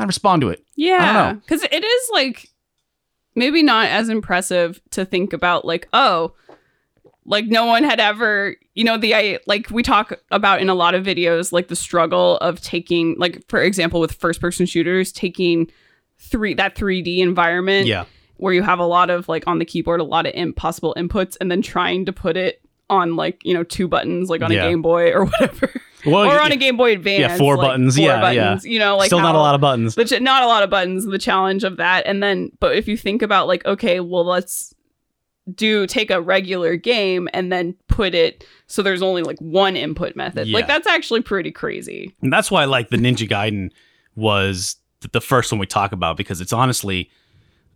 [0.05, 0.63] respond to it.
[0.75, 1.33] Yeah.
[1.33, 2.49] Because it is like
[3.35, 6.33] maybe not as impressive to think about, like, oh,
[7.25, 10.73] like no one had ever, you know, the, I, like we talk about in a
[10.75, 15.11] lot of videos, like the struggle of taking, like, for example, with first person shooters,
[15.11, 15.69] taking
[16.19, 18.05] three, that 3D environment Yeah,
[18.37, 21.35] where you have a lot of, like, on the keyboard, a lot of impossible inputs,
[21.41, 24.63] and then trying to put it on, like, you know, two buttons, like on Yeah.
[24.65, 25.69] a Game Boy or whatever.
[26.05, 27.19] Well, or on a Game Boy Advance.
[27.19, 28.43] Yeah, four like, buttons, four yeah, yeah.
[28.49, 29.95] buttons, You know, like still not a lot of buttons.
[29.95, 32.95] the not a lot of buttons the challenge of that and then but if you
[32.97, 34.73] think about like okay well let's
[35.55, 40.13] do take a regular game and then put it so there's only like one input
[40.15, 40.55] method Yeah.
[40.57, 43.71] like that's actually pretty crazy And that's why like the Ninja Gaiden
[44.15, 44.75] was
[45.13, 47.09] the first one we talk about because it's honestly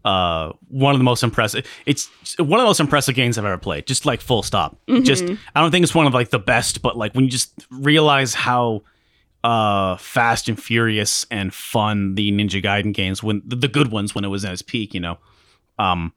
[0.03, 2.09] uh one of the most impressive it's
[2.39, 3.85] one of the most impressive games I've ever played.
[3.85, 4.77] Just like full stop.
[5.03, 5.23] Just
[5.55, 8.33] I don't think it's one of like the best, but like when you just realize
[8.33, 8.83] how
[9.43, 14.15] uh fast and furious and fun the Ninja Gaiden games when the, the good ones
[14.15, 15.17] when it was at its peak, you know.
[15.77, 16.13] Um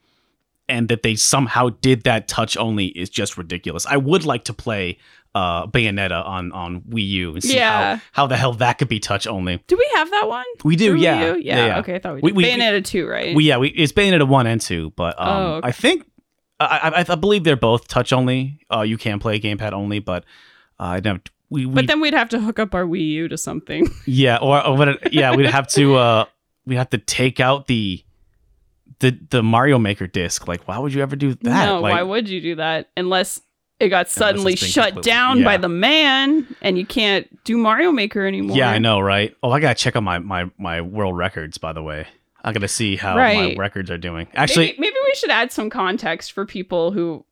[0.68, 3.84] and that they somehow did that touch only is just ridiculous.
[3.86, 4.98] I would like to play
[5.34, 7.96] uh, Bayonetta on on Wii U and see Yeah.
[7.96, 9.62] how, how the hell that could be touch only.
[9.66, 10.44] Do we have that one?
[10.64, 11.22] We do, yeah.
[11.22, 11.40] Wii U?
[11.42, 11.66] Yeah, yeah.
[11.66, 11.78] yeah.
[11.80, 12.36] Okay, I thought we We- did.
[12.36, 13.34] we- Bayonetta 2, right?
[13.34, 15.68] We yeah, we it's Bayonetta one and two, but um, Oh, okay.
[15.68, 16.06] I think
[16.60, 18.60] I, I I believe they're both touch only.
[18.72, 20.24] Uh, you can play gamepad only, but
[20.78, 21.28] uh, I don't.
[21.50, 23.88] We, we but then we'd have to hook up our Wii U to something.
[24.06, 26.24] yeah, or, or it- Yeah, we'd have to uh,
[26.64, 28.02] we have to take out the
[29.00, 30.46] the the Mario Maker disc.
[30.46, 31.66] Like, why would you ever do that?
[31.66, 32.88] no, like, why would you do that?
[32.96, 33.40] Unless
[33.84, 38.56] it got suddenly shut down by the man and you can't do Mario Maker anymore.
[38.56, 39.36] Yeah, I know, right?
[39.42, 41.58] Oh, I gotta check on my my my world records.
[41.58, 42.06] By the way,
[42.42, 43.56] I gotta see how Right.
[43.56, 44.26] my records are doing.
[44.34, 47.24] Actually, maybe, maybe we should add some context for people who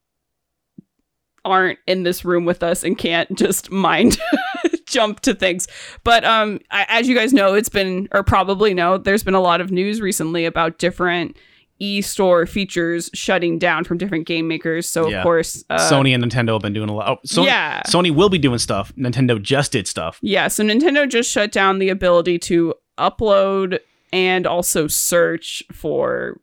[1.45, 4.17] aren't in this room with us and can't just mind
[4.87, 5.67] jump to things.
[6.05, 9.41] But um, I, as you guys know, it's been or probably know, there's been a
[9.41, 11.37] lot of news recently about different
[11.83, 14.89] e-store features shutting down from different game makers.
[14.89, 15.19] So Yeah.
[15.19, 17.09] of course, uh, Sony and Nintendo have been doing a lot.
[17.09, 17.83] Oh, Sony, Yeah.
[17.87, 18.93] Sony will be doing stuff.
[18.97, 20.19] Nintendo just did stuff.
[20.23, 23.81] Yeah, so Nintendo just shut down the ability to upload
[24.13, 26.39] and also search for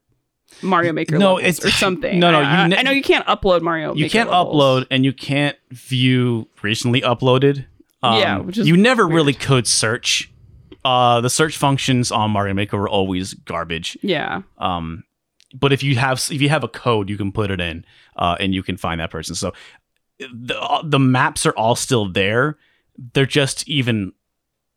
[0.62, 2.19] Mario Maker No, it's- or something.
[2.23, 3.93] no, no, I- ne- I know you can't upload Mario.
[3.95, 4.56] you Maker can't levels.
[4.84, 7.65] upload and you can't view recently uploaded.
[8.04, 9.15] Um, Yeah, which is you never weird.
[9.15, 10.32] really could search.
[10.86, 13.97] Uh, the search functions on Mario Maker were always garbage.
[14.02, 15.04] Yeah, Um,
[15.53, 17.85] but if you have if you have a code, you can put it in,
[18.15, 19.35] uh, and you can find that person.
[19.35, 19.53] So
[20.19, 22.57] the the maps are all still there.
[23.13, 24.13] They're just even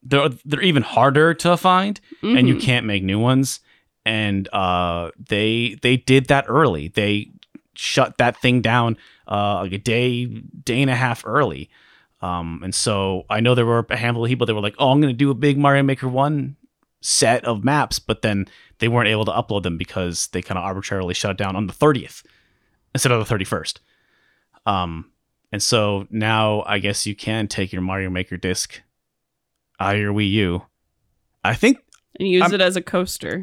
[0.03, 2.61] they're they're even harder to find, and you Mhm.
[2.63, 3.61] can't make new ones.
[4.05, 6.89] And uh, they they did that early.
[6.89, 7.31] They
[7.75, 8.97] shut that thing down
[9.29, 11.71] uh, like a day day and a half early.
[12.21, 14.91] Um, and so I know there were a handful of people that were like, "Oh,
[14.91, 16.57] I'm going to do a big Mario Maker one
[17.03, 18.47] set of maps," but then
[18.79, 21.73] they weren't able to upload them because they kind of arbitrarily shut down on the
[21.75, 22.23] 30th
[22.95, 23.81] instead of the 31st.
[24.67, 25.11] Um,
[25.53, 28.81] and so now I guess you can take your Mario Maker disc
[29.81, 30.63] out of your Wii U.
[31.45, 31.79] I think
[32.19, 33.43] and use I'm- it as a coaster.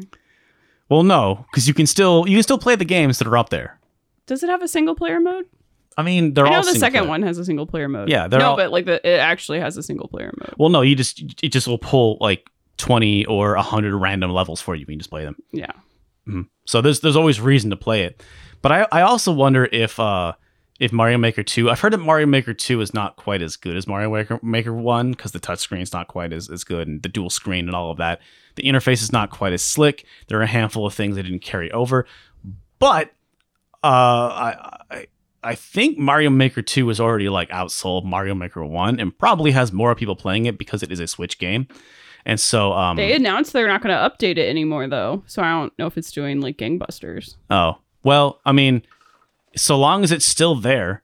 [0.88, 3.50] well, no, because you can still you can still play the games that are up
[3.50, 3.78] there.
[4.26, 5.44] Does it have a single player mode?
[5.98, 7.08] I mean, they're I know all the second player.
[7.10, 8.08] one has a single player mode.
[8.08, 10.54] Yeah, no, all- but like the it actually has a single player mode.
[10.56, 12.48] Well, no, you just it just will pull like
[12.80, 14.80] 20 or 100 random levels for you.
[14.80, 15.36] You can just play them.
[15.52, 15.72] Yeah,
[16.66, 18.22] So there's there's always reason to play it.
[18.62, 20.32] But I I also wonder if uh
[20.78, 23.76] if Mario Maker 2, I've heard that Mario Maker 2 is not quite as good
[23.76, 27.02] as Mario Maker, Maker 1 because the touchscreen is not quite as, as good and
[27.02, 28.20] the dual screen and all of that.
[28.54, 30.06] The interface is not quite as slick.
[30.28, 32.06] There are a handful of things they didn't carry over.
[32.78, 33.10] But
[33.84, 35.06] uh I, I
[35.42, 39.72] I think Mario Maker 2 is already like outsold Mario Maker 1 and probably has
[39.72, 41.66] more people playing it because it is a Switch game.
[42.26, 45.50] And so um they announced they're not going to update it anymore though, so I
[45.50, 47.36] don't know if it's doing like gangbusters.
[47.50, 48.82] Oh, well, I mean,
[49.56, 51.02] so long as it's still there,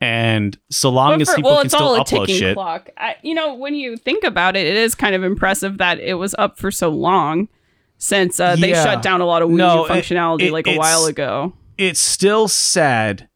[0.00, 2.54] and so long But as people well, can it's still all a upload ticking shit.
[2.54, 2.88] clock.
[2.96, 6.14] I, you know, when you think about it, it is kind of impressive that it
[6.14, 7.48] was up for so long
[7.96, 8.84] since uh, they Yeah.
[8.84, 11.52] shut down a lot of Wii No, U it- functionality it- like a while ago.
[11.76, 13.27] It's still sad,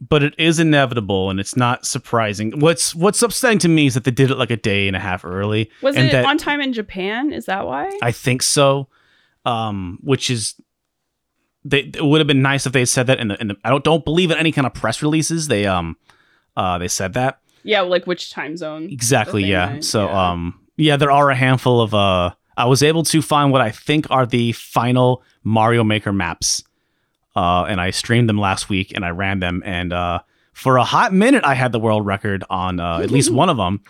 [0.00, 2.58] but it is inevitable, and it's not surprising.
[2.58, 5.00] What's What's upsetting to me is that they did it like a day and a
[5.00, 5.70] half early.
[5.82, 7.32] Was it that, on time in Japan?
[7.32, 7.90] Is that why?
[8.02, 8.88] I think so.
[9.44, 10.54] Um, which is.
[11.62, 13.68] They, it would have been nice if they said that in the, in the I
[13.68, 15.98] don't don't believe in any kind of press releases they um
[16.56, 18.88] uh they said that yeah, like which time zone?
[18.90, 19.72] Exactly, yeah.
[19.72, 20.30] went, So yeah.
[20.30, 23.70] um yeah, there are a handful of uh I was able to find what I
[23.70, 26.62] think are the final Mario Maker maps.
[27.36, 30.20] Uh and I streamed them last week and I ran them and uh
[30.52, 33.56] for a hot minute I had the world record on uh, at least one of
[33.56, 33.80] them.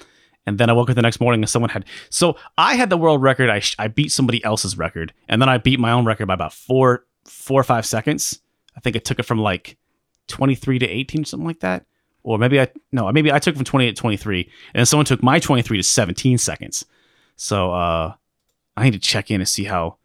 [0.47, 2.97] And then I woke up the next morning and someone had so I had the
[2.97, 3.51] world record.
[3.51, 6.35] I sh- I beat somebody else's record and then I beat my own record by
[6.35, 8.41] about four four or five seconds.
[8.77, 9.77] I think it took it from like
[10.29, 11.87] twenty three to eighteen, something like that.
[12.23, 15.07] Or maybe I no, maybe I took from twenty eight to twenty three, and someone
[15.07, 16.85] took my twenty three to seventeen seconds.
[17.37, 18.15] So uh,
[18.77, 19.97] I need to check in and see how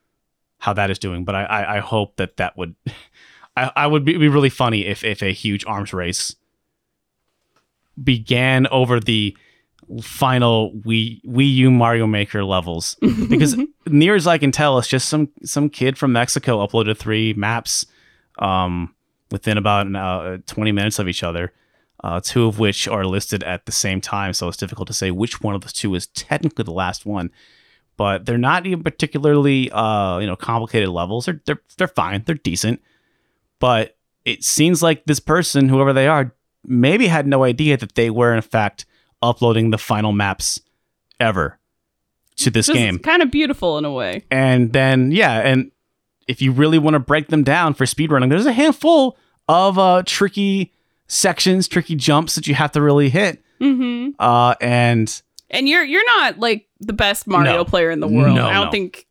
[0.57, 1.25] how that is doing.
[1.25, 2.75] But I I, I hope that that would
[3.57, 6.35] I, I would be, be really funny if if a huge arms race
[8.01, 9.35] began over the
[10.01, 12.95] final Wii Wii U Mario Maker levels
[13.29, 17.33] because near as I can tell, it's just some some kid from Mexico uploaded three
[17.33, 17.85] maps
[18.39, 18.93] um,
[19.31, 21.53] within about an, uh, 20 minutes of each other,
[22.03, 24.33] uh, two of which are listed at the same time.
[24.33, 27.31] So it's difficult to say which one of the two is technically the last one.
[27.97, 31.25] But they're not even particularly uh, you know complicated levels.
[31.25, 32.23] They're they're they're fine.
[32.25, 32.81] They're decent.
[33.65, 38.11] But it seems like this person, whoever they are, maybe had no idea that they
[38.11, 38.85] were in fact
[39.23, 40.59] uploading the final maps
[41.19, 41.57] ever
[42.37, 42.99] to this game.
[42.99, 44.23] Kind of beautiful in a way.
[44.29, 45.71] And then yeah, and
[46.27, 50.03] if you really want to break them down for speedrunning, there's a handful of uh
[50.05, 50.71] tricky
[51.07, 53.43] sections, tricky jumps that you have to really hit.
[53.61, 54.11] Mm-hmm.
[54.19, 57.65] Uh, and And you're you're not like the best Mario No.
[57.65, 58.35] player in the world.
[58.35, 58.71] No, I don't no.
[58.71, 59.07] think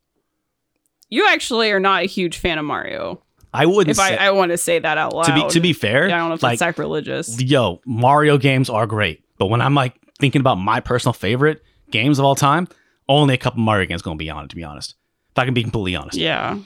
[1.08, 3.20] you actually are not a huge fan of Mario.
[3.54, 5.24] I wouldn't If I, say, I want to say that out loud.
[5.26, 7.40] to be to be fair, Yeah, I don't know if like that's sacrilegious.
[7.40, 12.18] yo, Mario games are great, but when I'm like thinking about my personal favorite games
[12.18, 12.66] of all time,
[13.08, 14.48] only a couple Mario games gonna be on it.
[14.50, 14.94] To be honest,
[15.30, 16.58] if I can be completely honest, Yeah.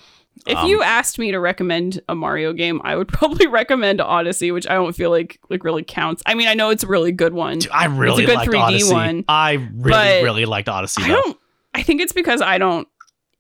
[0.47, 4.53] If Um, you asked me to recommend a Mario game, I would probably recommend Odyssey,
[4.53, 6.23] which I don't feel like like really counts.
[6.27, 7.59] I mean, I know it's a really good one.
[7.59, 8.93] Dude, I really good liked 3D Odyssey.
[8.95, 11.03] one, I really really liked Odyssey.
[11.03, 11.15] I though.
[11.23, 11.39] don't.
[11.75, 12.87] I think it's because I don't.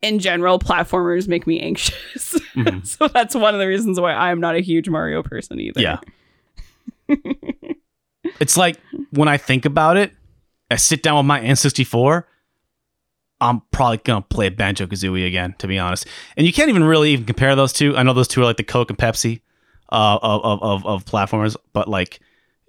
[0.00, 2.86] In general, platformers make me anxious, Mhm.
[2.86, 5.80] so that's one of the reasons why I'm not a huge Mario person either.
[5.80, 5.98] Yeah.
[8.40, 8.76] it's like
[9.10, 10.12] when I think about it,
[10.70, 12.24] I sit down with my N64,
[13.40, 16.06] I'm probably gonna play Banjo Kazooie again, to be honest.
[16.36, 17.96] And you can't even really even compare those two.
[17.96, 19.40] I know those two are like the Coke and Pepsi
[19.90, 22.20] uh, of, of, of, platformers, but like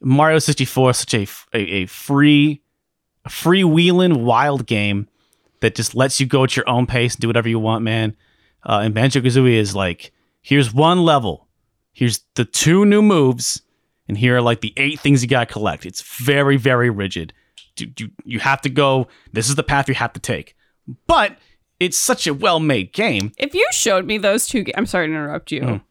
[0.02, 1.14] Mario 64 is such
[1.54, 2.62] a free,
[3.28, 5.09] freewheeling wild game
[5.62, 8.16] that just lets you go at your own pace and do whatever you want, man.
[8.64, 11.48] Uh, and Banjo Kazooie is like, here's one level,
[11.94, 13.62] here's the two new moves,
[14.08, 15.86] and here are like the eight things you gotta collect.
[15.86, 17.34] It's very, very rigid.
[17.78, 20.56] You, you, you have to go, this is the path you have to take.
[21.08, 21.38] But
[21.80, 23.32] it's such a well made game.
[23.38, 25.62] If you showed me those two, ga- I'm sorry to interrupt you.
[25.62, 25.82] Mhm.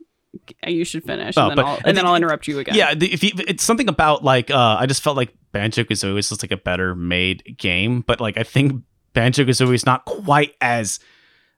[0.66, 2.74] You should finish, Oh, and then, but I'll, and then think- I'll interrupt you again.
[2.74, 6.12] Yeah, the, if you, it's something about like uh, I just felt like Banjo Kazooie
[6.14, 8.82] was just like a better made game, but like I think
[9.18, 11.00] Banjo Kazooie is not quite as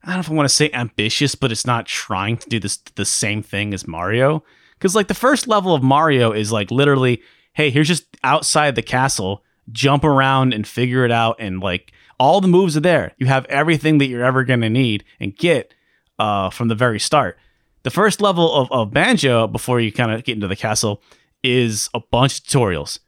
[0.02, 2.58] I don't know if I want to say ambitious, but it's not trying to do
[2.58, 4.42] this the same thing as Mario.
[4.78, 7.20] Because like the first level of Mario is like literally,
[7.52, 12.40] hey, here's just outside the castle, jump around and figure it out, and like all
[12.40, 13.12] the moves are there.
[13.18, 15.74] You have everything that you're ever gonna need and get
[16.18, 17.36] uh, from the very start.
[17.82, 21.02] The first level of, of Banjo before you kind of get into the castle
[21.44, 23.00] is a bunch of tutorials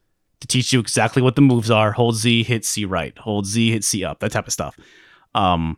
[0.42, 1.92] to teach you exactly what the moves are.
[1.92, 3.16] Hold Z, hit C right.
[3.18, 4.18] Hold Z, hit C up.
[4.18, 4.76] That type of stuff.
[5.36, 5.76] Um,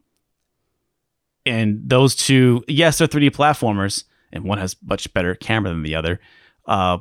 [1.45, 5.95] and those two, yes, they're 3D platformers, and one has much better camera than the
[5.95, 6.19] other.
[6.67, 6.97] Uh,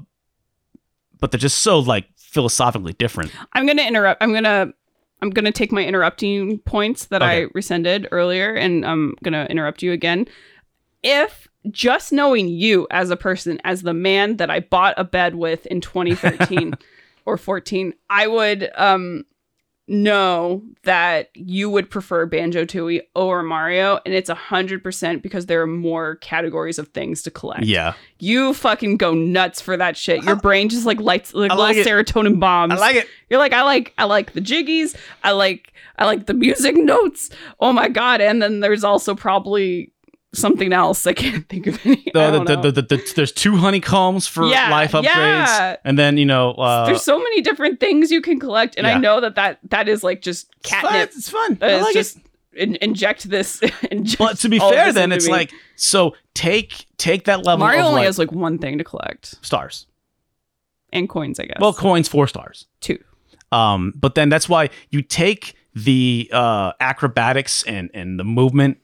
[1.21, 3.31] but they're just so like philosophically different.
[3.53, 4.21] I'm gonna interrupt.
[4.21, 4.73] I'm gonna
[5.21, 9.93] I'm gonna take my interrupting points that I rescinded earlier, and I'm gonna interrupt you
[9.93, 10.27] again.
[11.01, 15.35] If just knowing you as a person, as the man that I bought a bed
[15.35, 16.73] with in 2013
[17.25, 19.25] or 14, I would um
[19.87, 25.45] know that you would prefer Banjo Tooie over Mario, and it's a hundred percent because
[25.47, 27.65] there are more categories of things to collect.
[27.65, 30.23] Yeah, You fucking go nuts for that shit.
[30.23, 32.73] Your brain just like lights like like little serotonin bombs.
[32.73, 33.07] I like it.
[33.29, 34.95] You're like, I like, I like the jiggies.
[35.23, 37.29] I like, I like the music notes.
[37.59, 38.21] Oh my god!
[38.21, 39.91] And then there's also probably
[40.33, 41.05] something else.
[41.07, 42.09] I can't think of any.
[42.13, 45.77] The, the, the, the, the, there's two honeycombs for Yeah, life upgrades, yeah.
[45.85, 48.97] and then you know, uh, there's so many different things you can collect, and I
[48.97, 50.95] know that that that is like just it's fun.
[50.95, 51.57] It's fun.
[51.61, 51.93] I like it.
[51.99, 52.17] just
[52.53, 53.61] in, inject this.
[53.91, 55.31] inject But to be fair, then it's me.
[55.31, 59.35] like so take take that level Mario only like, has like one thing to collect
[59.45, 59.87] stars.
[60.91, 61.57] and coins, I guess.
[61.59, 62.67] Well, coins four stars.
[62.81, 62.99] two.
[63.51, 68.77] Um, but then that's why you take the uh, acrobatics and and the movement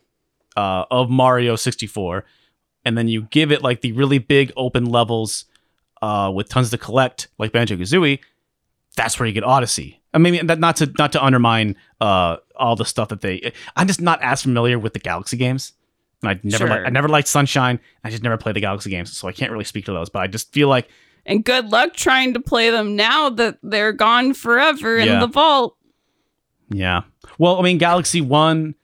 [0.56, 2.26] uh, of Mario 64,
[2.86, 5.46] and then you give it like the really big open levels
[6.02, 8.20] uh, with tons to collect, like Banjo Kazooie.
[8.96, 10.02] That's where you get Odyssey.
[10.14, 13.54] I mean, that not to not to undermine uh, all the stuff that they.
[13.76, 15.74] I'm just not as familiar with the Galaxy games.
[16.22, 16.80] And I never, Sure.
[16.82, 17.80] li- I never liked Sunshine.
[18.04, 20.10] I just never played the Galaxy games, so I can't really speak to those.
[20.10, 20.90] But I just feel like
[21.26, 25.20] And good luck trying to play them now that they're gone forever in Yeah.
[25.20, 25.78] the vault.
[26.70, 27.02] Yeah.
[27.38, 28.76] Well, I mean, Galaxy One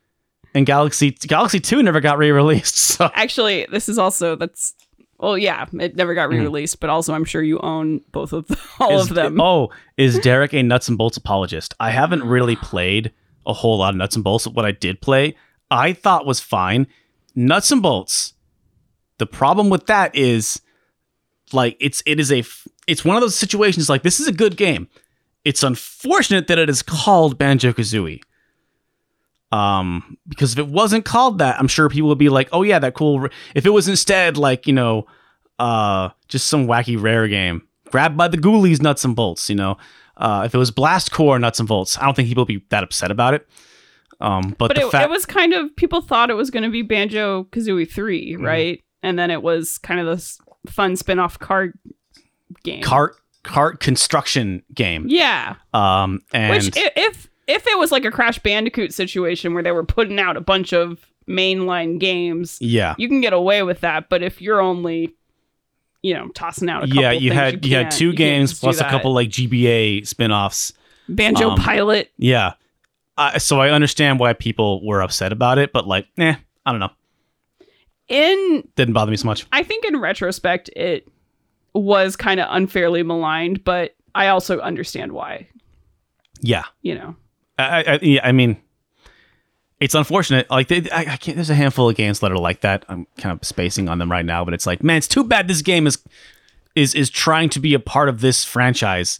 [0.56, 2.78] and Galaxy Galaxy Two never got re-released.
[2.96, 4.74] So Actually, this is also that's
[5.20, 8.58] well, yeah, it never got re-released, but also I'm sure you own both of the,
[8.80, 8.96] all Hmm.
[8.96, 9.40] Is- of them.
[9.42, 11.74] Oh, is Derek a nuts and bolts apologist?
[11.80, 13.12] I haven't really played
[13.46, 14.48] a whole lot of nuts and bolts.
[14.48, 15.36] What I did play,
[15.70, 16.88] I thought was fine.
[17.36, 18.34] Nuts and bolts.
[19.20, 20.62] The problem with that is,
[21.54, 22.44] like, it's it is a
[22.88, 23.90] it's one of those situations.
[23.90, 24.88] Like, this is a good game.
[25.44, 28.22] It's unfortunate that it is called Banjo Kazooie.
[29.52, 32.80] Um, because if it wasn't called that, I'm sure people would be like, "Oh yeah,
[32.80, 35.06] that cool." r-" If it was instead like you know,
[35.60, 39.50] uh, just some wacky rare game, grabbed by the ghoulies, nuts and bolts.
[39.50, 39.78] You know,
[40.18, 42.66] uh, if it was Blast Corps nuts and bolts, I don't think people would be
[42.70, 43.48] that upset about it.
[44.22, 46.64] Um, but, but the it, fact, it was kind of people thought it was going
[46.64, 48.46] to be Banjo Kazooie 3, Mm-hmm.
[48.46, 48.82] right?
[49.04, 51.78] And then it was kind of this fun spin-off card
[52.64, 52.82] game.
[52.82, 55.06] cart cart construction game.
[55.08, 55.56] Yeah.
[55.74, 59.72] Um, and Which i- if if it was like a Crash Bandicoot situation where they
[59.72, 64.10] were putting out a bunch of mainline games, yeah, you can get away with that,
[64.10, 65.16] but if you're only
[66.06, 68.80] you know, tossing out a couple yeah, you had you, had two can't games plus
[68.80, 70.72] a couple like GBA spin-offs.
[71.10, 72.12] Banjo um, Pilot.
[72.18, 72.54] Yeah.
[73.18, 76.80] Uh, so I understand why people were upset about it, but like, eh, I don't
[76.80, 76.92] know.
[78.08, 79.48] In Didn't bother me so much.
[79.52, 81.08] I think in retrospect it
[81.74, 85.48] was kind of unfairly maligned, but I also understand why.
[86.42, 86.66] Yeah.
[86.84, 87.16] You know,
[87.58, 88.58] I, I, yeah, I mean,
[89.80, 90.50] it's unfortunate.
[90.50, 91.36] Like, they, I, I can't.
[91.36, 92.86] There's a handful of games that are like that.
[92.90, 95.48] I'm kind of spacing on them right now, but it's like, man, it's too bad
[95.48, 95.98] this game is
[96.76, 99.20] is is trying to be a part of this franchise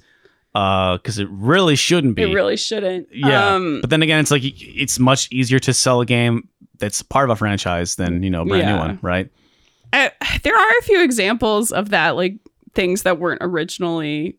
[0.54, 2.24] because it really shouldn't be.
[2.24, 3.08] it really shouldn't.
[3.12, 3.56] yeah.
[3.56, 6.48] Um, but then again, it's like it's much easier to sell a game
[6.80, 9.30] that's part of a franchise than you know a brand new one, right?
[9.94, 10.12] I,
[10.44, 12.36] there are a few examples of that, like
[12.74, 14.38] things that weren't originally.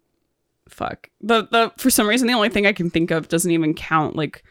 [0.69, 3.73] Fuck the the for some reason the only thing I can think of doesn't even
[3.75, 4.43] count like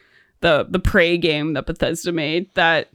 [0.41, 2.89] the the Prey game that Bethesda made that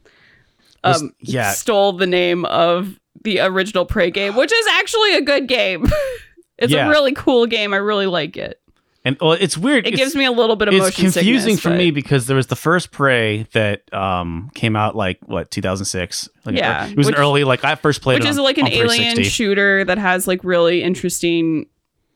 [0.83, 1.51] Was- um yeah.
[1.51, 5.85] stole the name of the original Prey game, which is actually a good game.
[6.57, 6.87] it's Yeah.
[6.87, 7.73] a really cool game.
[7.73, 8.57] I really like it.
[9.03, 9.85] And well, it's weird.
[9.87, 12.27] It It's- gives me a little bit of it's confusing sickness, for but- me because
[12.27, 16.29] there was the first Prey that um came out like what 2006.
[16.45, 18.43] Like, Yeah, it was which- an early like I first played which it is on-
[18.43, 21.67] like an alien shooter that has like really interesting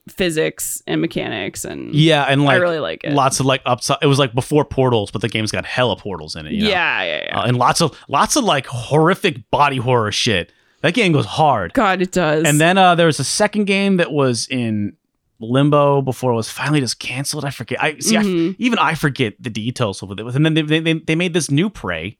[0.07, 3.13] physics and mechanics and Yeah, and like I really like it.
[3.13, 3.97] lots of like upside.
[4.01, 6.53] It was like before Portals, but the game's got hella Portals in it.
[6.53, 6.69] you know?
[6.69, 7.39] Yeah, yeah, yeah.
[7.39, 10.51] Uh, and lots of lots of like horrific body horror shit.
[10.81, 11.73] That game goes hard.
[11.73, 12.43] God, it does.
[12.45, 14.95] And then uh, there was a second game that was in
[15.39, 17.43] limbo before it was finally just canceled.
[17.43, 17.81] I forget.
[17.83, 18.15] I see.
[18.15, 18.55] I f Mhm.
[18.59, 20.35] even I forget the details of what it was.
[20.35, 22.17] And then they, they they they made this new Prey,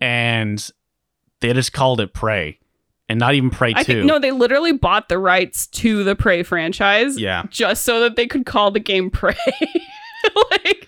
[0.00, 0.68] and
[1.40, 2.58] they just called it Prey,
[3.10, 3.92] and not even Prey I Two.
[3.94, 7.42] think no, they literally bought the rights to the Prey franchise Yeah.
[7.50, 9.36] just so that they could call the game Prey.
[10.50, 10.86] like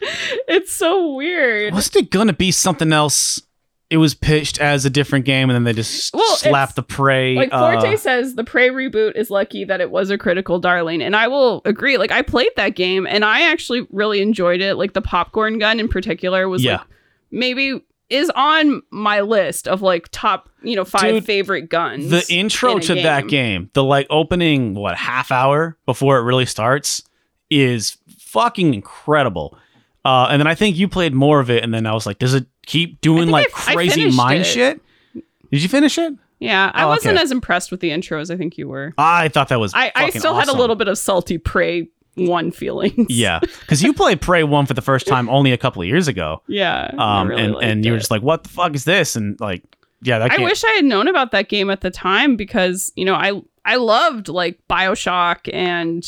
[0.48, 1.74] it's so weird.
[1.74, 3.42] Wasn't it gonna be something else?
[3.90, 7.34] It was pitched as a different game, and then they just Well, slapped the Prey.
[7.36, 11.02] Like uh, Forte says, the Prey reboot is lucky that it was a critical darling,
[11.02, 11.98] and I will agree.
[11.98, 14.76] Like I played that game, and I actually really enjoyed it.
[14.76, 16.78] Like the popcorn gun in particular was Yeah.
[16.78, 16.86] like
[17.30, 17.82] maybe
[18.12, 22.10] is on my list of like top you know five Dude, favorite guns.
[22.10, 26.46] the intro in to that game, the like opening what half hour before it really
[26.46, 27.02] starts,
[27.50, 29.56] is fucking incredible.
[30.04, 32.18] Uh, and then I think you played more of it, and then I was like,
[32.18, 34.46] does it keep doing like I I crazy finished mind it.
[34.46, 34.80] shit?
[35.14, 36.14] Did you finish it?
[36.40, 37.22] Yeah, I Oh, wasn't okay.
[37.22, 38.94] as impressed with the intro as I think you were.
[38.98, 39.72] I thought that was.
[39.74, 43.06] I, I still had a little bit of salty Prey one feelings.
[43.10, 46.08] Yeah, because you played Prey One for the first time only a couple of years
[46.08, 46.90] ago, yeah.
[46.98, 49.16] Um, really and and you were just like, what the fuck is this?
[49.16, 49.62] And like,
[50.02, 53.04] yeah, that I wish I had known about that game at the time because you
[53.04, 56.06] know I I loved like Bioshock and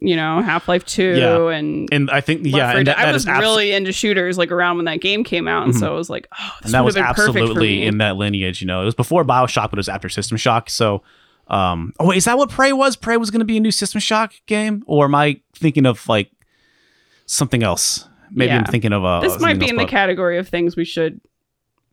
[0.00, 1.48] you know Half Life Two Yeah.
[1.58, 1.88] and.
[1.92, 4.76] and I think yeah, and that, that I was abso- really into shooters like around
[4.76, 6.94] when that game came out, and so I was like, "Oh, this and that was
[6.94, 8.60] have been perfect for absolutely me." in that lineage.
[8.60, 10.70] You know, it was before Bioshock, but it was after System Shock.
[10.70, 11.02] So,
[11.48, 12.96] um, oh wait, is that what Prey was?
[12.96, 16.08] Prey was going to be a new System Shock game, or am I thinking of
[16.08, 16.30] like
[17.26, 18.08] something else?
[18.30, 20.84] Maybe I'm thinking of uh, this might be else, in the category of things we
[20.84, 21.20] should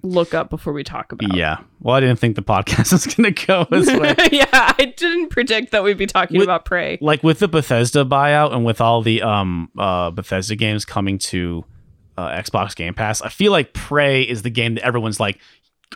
[0.04, 1.36] look up before we talk about.
[1.36, 1.60] Yeah.
[1.80, 4.16] Well, I didn't think the podcast was going to go this way.
[4.32, 6.98] yeah, I didn't predict that we'd be talking With- about Prey.
[7.02, 11.64] like with the Bethesda buyout and with all the um uh Bethesda games coming to
[12.18, 15.40] uh, Xbox Game Pass, I feel like Prey is the game that everyone's like,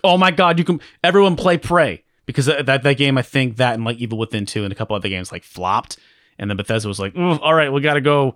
[0.03, 3.57] "Oh my god, you can everyone play Prey." Because that that, that game I think
[3.57, 5.97] that and like Evil Within 2 and a couple other games like flopped
[6.38, 8.36] and then Bethesda was like, "All right, we got to go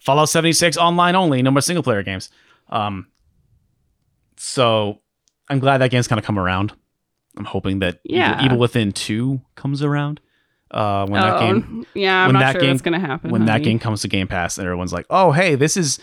[0.00, 2.30] Fallout 76 online only, no more single player games."
[2.68, 3.06] Um
[4.36, 5.00] so
[5.48, 6.72] I'm glad that game's kind of come around.
[7.36, 8.44] I'm hoping that Evil- Yeah.
[8.44, 10.20] Evil, Within 2 comes around.
[10.70, 13.30] Uh, when that Oh, game yeah, I'm when not that sure game- that's gonna happen.
[13.30, 15.98] when that game comes to Game Pass and everyone's like, "Oh, hey, this is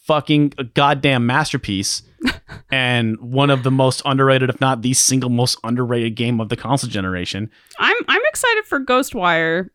[0.00, 2.02] fucking goddamn masterpiece
[2.70, 6.56] and one of the most underrated, if not the single most underrated game of the
[6.56, 9.70] console generation." I'm I'm excited for Ghostwire.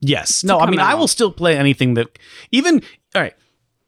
[0.00, 2.18] Yes, no, I mean, I will still play anything that
[2.52, 2.82] even
[3.14, 3.34] all right.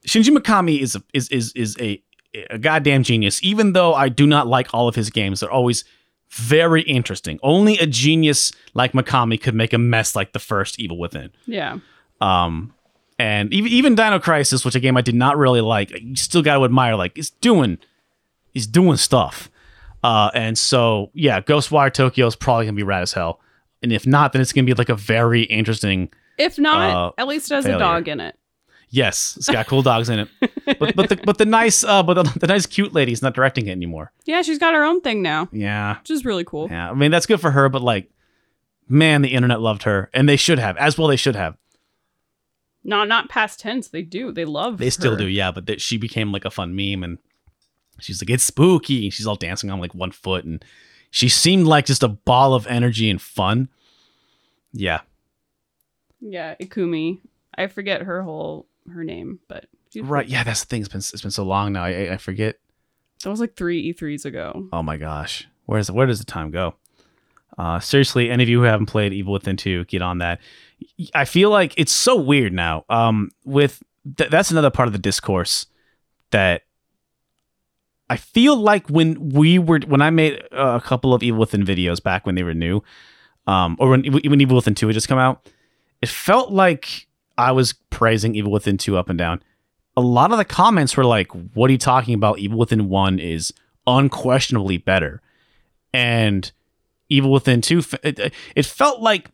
[0.07, 2.01] Shinji Mikami is a, is is is a
[2.49, 3.43] a goddamn genius.
[3.43, 5.83] Even though I do not like all of his games, they're always
[6.31, 7.39] very interesting.
[7.43, 11.31] Only a genius like Mikami could make a mess like the first Evil Within.
[11.45, 11.79] Yeah.
[12.21, 12.73] Um,
[13.21, 16.41] and even even Dino Crisis, which a game I did not really like, you still
[16.41, 16.95] got to admire.
[16.95, 17.77] Like it's doing,
[18.53, 19.49] he's doing stuff.
[20.03, 23.39] Uh, and so yeah, Ghostwire Tokyo is probably gonna be rad as hell.
[23.83, 26.09] And if not, then it's gonna be like a very interesting.
[26.37, 27.77] If not, Uh, at least it has failure.
[27.77, 28.35] a dog in it.
[28.93, 30.27] Yes, it's got cool dogs in it,
[30.79, 33.67] but but the but the nice uh but the, the nice cute lady's not directing
[33.67, 34.11] it anymore.
[34.25, 36.67] Yeah, she's got her own thing now, Yeah, which is really cool.
[36.69, 36.89] yeah.
[36.91, 38.09] I mean that's good for her, but like,
[38.89, 41.07] man, the internet loved her, and they should have as well.
[41.07, 41.55] They should have.
[42.83, 43.89] Not not past tense.
[43.89, 44.31] They do.
[44.31, 44.77] They love.
[44.77, 45.17] They still her.
[45.17, 45.51] do, yeah.
[45.51, 47.17] But that she became like a fun meme, and
[47.99, 50.63] she's like, "It's spooky." She's all dancing on like one foot, and
[51.11, 53.69] she seemed like just a ball of energy and fun.
[54.73, 55.01] Yeah.
[56.19, 57.19] Yeah, Ikumi.
[57.55, 59.65] I forget her whole her name, but
[59.95, 60.27] Right.
[60.27, 60.81] Yeah, that's the thing.
[60.81, 61.83] It's been it's been so long now.
[61.83, 62.57] I I forget.
[63.23, 64.67] That was like three E3s ago.
[64.71, 65.47] Oh my gosh.
[65.65, 66.75] Where's where does the time go?
[67.57, 70.39] Uh, seriously, any of you who haven't played Evil Within 2, get on that.
[71.13, 72.85] I feel like it's so weird now.
[72.89, 73.81] Um, with
[74.17, 75.67] th- that's another part of the discourse
[76.31, 76.63] that
[78.09, 82.03] I feel like when we were when I made a couple of Evil Within videos
[82.03, 82.83] back when they were new,
[83.47, 85.47] um, or when when Evil Within 2 had just come out,
[86.01, 87.07] it felt like
[87.37, 89.41] I was praising Evil Within 2 up and down.
[89.95, 92.39] A lot of the comments were like, "What are you talking about?
[92.39, 93.53] Evil Within 1 is
[93.87, 95.21] unquestionably better."
[95.93, 96.51] And
[97.07, 99.29] Evil Within 2 it, it felt like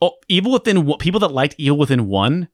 [0.00, 2.48] oh, Evil Within people that liked Evil Within 1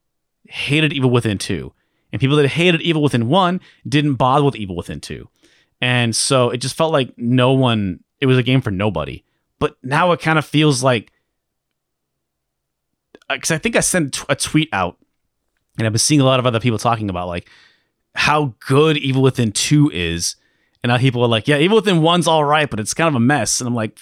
[0.47, 1.73] hated Evil Within 2.
[2.11, 5.27] And people that hated Evil Within 1 didn't bother with Evil Within 2.
[5.81, 9.23] And so it just felt like no one it was a game for nobody.
[9.59, 11.11] But now it kind of feels like
[13.29, 14.97] uh, because I think I sent a tweet out,
[15.77, 17.49] and I've been seeing a lot of other people talking about like
[18.13, 20.35] how good Evil Within Two is,
[20.83, 23.15] and now people are like, "Yeah, Evil Within One's all right, but it's kind of
[23.15, 23.99] a mess." And I'm like,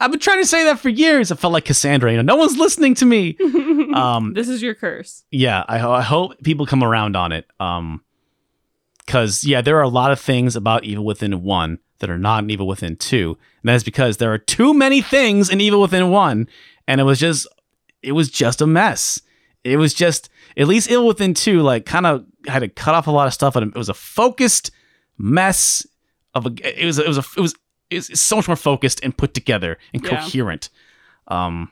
[0.00, 1.30] I've been trying to say that for years.
[1.30, 3.36] I felt like Cassandra, you know, no one's listening to me.
[3.94, 5.24] um, this is your curse.
[5.30, 7.46] yeah, I, ho- I hope people come around on it.
[7.60, 8.02] Um,
[8.98, 12.42] because yeah, there are a lot of things about Evil Within One that are not
[12.44, 15.80] in Evil Within Two, and that is because there are too many things in Evil
[15.80, 16.48] Within One,
[16.88, 17.46] and it was just,
[18.02, 19.20] it was just a mess.
[19.62, 23.06] It was just at least Evil Within Two, like kind of had to cut off
[23.06, 24.70] a lot of stuff, and it was a focused
[25.18, 25.86] mess
[26.34, 26.50] of a.
[26.62, 27.54] It was it was a it was
[27.90, 30.10] it's so much more focused and put together and Yeah.
[30.20, 30.70] coherent.
[31.28, 31.70] Um,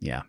[0.00, 0.22] yeah.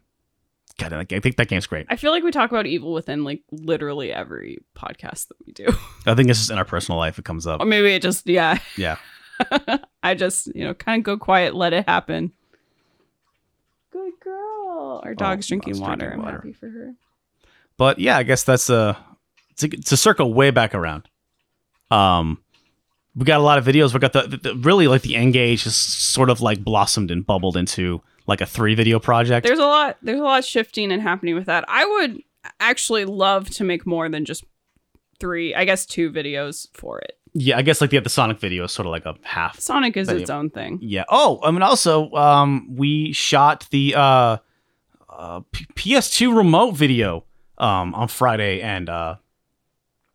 [0.78, 1.86] God, I think that game's great.
[1.90, 5.68] I feel like we talk about evil within like literally every podcast that we do.
[6.08, 7.62] I think it's just in our personal life it comes up.
[7.62, 8.58] Or maybe it just yeah.
[8.78, 8.98] Yeah.
[10.04, 12.32] I just, you know, kind of go quiet, let it happen.
[13.92, 15.02] Good girl.
[15.04, 15.94] Our dog's drinking mom's water.
[15.94, 16.38] Oh, drinking I'm water.
[16.38, 16.94] happy for her.
[17.78, 18.98] But yeah, I guess that's a
[19.52, 21.08] it's a, it's a circle way back around.
[21.90, 22.40] Um,
[23.16, 23.94] we got a lot of videos.
[23.94, 27.26] We got the, the, the really like the N-Gage just sort of like blossomed and
[27.26, 29.46] bubbled into like a three video project.
[29.46, 31.66] There's a lot there's a lot shifting and happening with that.
[31.68, 32.22] I would
[32.60, 34.44] actually love to make more than just
[35.20, 37.18] three, I guess two videos for it.
[37.34, 39.60] yeah, I guess like the the Sonic video is sort of like a half.
[39.60, 40.22] Sonic is Video.
[40.22, 40.80] its own thing.
[40.82, 41.04] Yeah.
[41.10, 44.38] Oh, I mean also um we shot the uh,
[45.10, 47.26] uh P- PS2 remote video
[47.58, 49.16] um on Friday and uh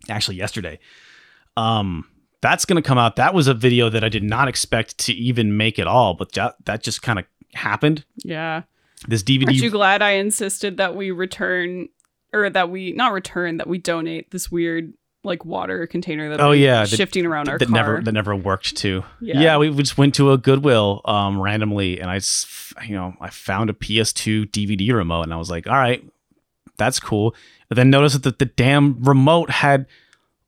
[0.08, 0.78] actually yesterday.
[1.56, 2.06] Um
[2.46, 3.16] that's going to come out.
[3.16, 6.30] That was a video that I did not expect to even make at all, but
[6.32, 7.24] that that just kind of
[7.54, 8.04] happened.
[8.18, 8.62] Yeah.
[9.08, 11.88] This DVD Aren't you glad I insisted that we return
[12.32, 14.92] or that we not return that we donate this weird
[15.24, 17.74] like water container that Oh, yeah, that- shifting around our that car.
[17.74, 19.02] never that never worked too.
[19.20, 19.40] Yeah.
[19.40, 22.20] Yeah, we, we just went to a Goodwill um randomly and I
[22.86, 26.04] you know, I found a PS2 DVD remote and I was like, "All right,
[26.76, 27.34] that's cool."
[27.68, 29.86] But then noticed that the damn remote had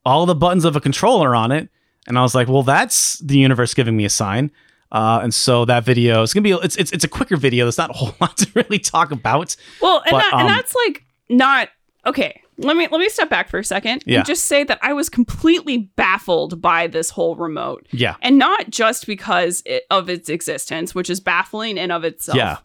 [0.04, 1.68] all the buttons of a controller on it
[2.08, 4.50] and I was like, "Well, that's the universe giving me a sign."
[4.90, 7.64] Uh, and so that video is gonna be it's, it's it's a quicker video.
[7.66, 9.54] There's not a whole lot to really talk about.
[9.82, 11.68] Well, and, But, that, um, and that's like not
[12.06, 12.40] okay.
[12.60, 14.18] Let me let me step back for a second Yeah.
[14.18, 18.70] and just say that I was completely baffled by this whole remote, Yeah, and not
[18.70, 22.36] just because it, of its existence, which is baffling in of itself.
[22.36, 22.56] Yeah.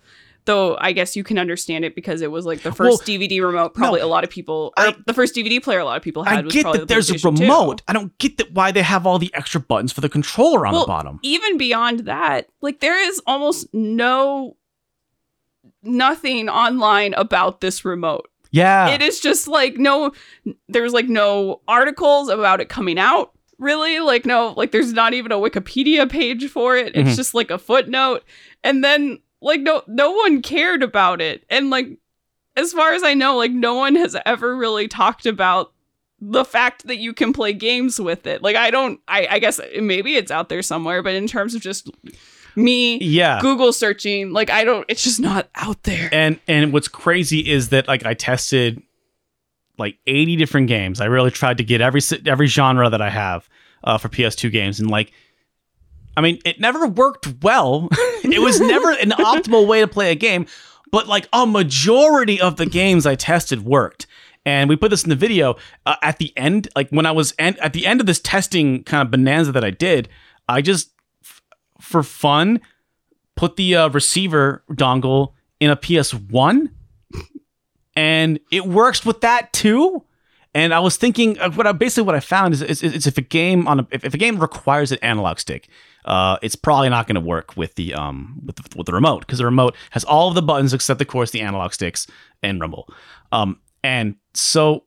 [0.46, 3.74] Though I guess you can understand it because it was like the first DVD remote.
[3.74, 6.40] Probably a lot of people, I- the first DVD player a lot of people had
[6.40, 7.42] I was get that the there's a PlayStation 2.
[7.44, 7.82] remote.
[7.88, 10.74] I don't get that why they have all the extra buttons for the controller on
[10.74, 11.20] Well, the bottom.
[11.24, 14.58] even beyond that, like there is almost no
[15.82, 18.28] nothing online about this remote.
[18.52, 20.12] Yeah, It is just like no
[20.68, 23.32] there's like no articles about it coming out.
[23.58, 24.00] Really?
[24.00, 26.96] Like no like there's not even a Wikipedia page for it.
[26.96, 27.16] It's Mhm.
[27.16, 28.24] just like a footnote.
[28.64, 31.44] And then like no no one cared about it.
[31.50, 31.88] And like
[32.56, 35.74] as far as I know, like no one has ever really talked about
[36.20, 38.42] the fact that you can play games with it.
[38.42, 41.62] Like I don't I I guess maybe it's out there somewhere, but in terms of
[41.62, 41.92] just
[42.56, 43.40] me yeah.
[43.42, 46.10] Google searching, like I don't it's just not out there.
[46.12, 48.82] And and what's crazy is that like I tested
[49.78, 51.02] like 80 different games.
[51.02, 53.50] I really tried to get every every genre that I have
[53.84, 55.12] uh, for PS2 games and like
[56.16, 57.88] I mean, it never worked well.
[58.24, 60.46] it was never an optimal way to play a game,
[60.92, 64.08] but like a majority of the games I tested worked.
[64.46, 65.56] And we put this in the video
[65.86, 68.84] uh, at the end, like when I was en- at the end of this testing
[68.84, 70.10] kind of bonanza that I did,
[70.50, 70.92] I just
[71.24, 71.42] f-
[71.80, 72.60] for fun
[73.36, 76.70] put the uh, receiver dongle in a PS1
[77.96, 80.04] and it works with that too.
[80.56, 83.18] And I was thinking, uh, what I basically what I found is, is, is if
[83.18, 85.68] a game on a, if, if a game requires an analog stick,
[86.06, 89.22] uh, it's probably not going to work with the um with the, with the remote
[89.22, 92.08] because the remote has all of the buttons except of course the analog sticks
[92.42, 92.88] and rumble.
[93.32, 94.84] Um, and so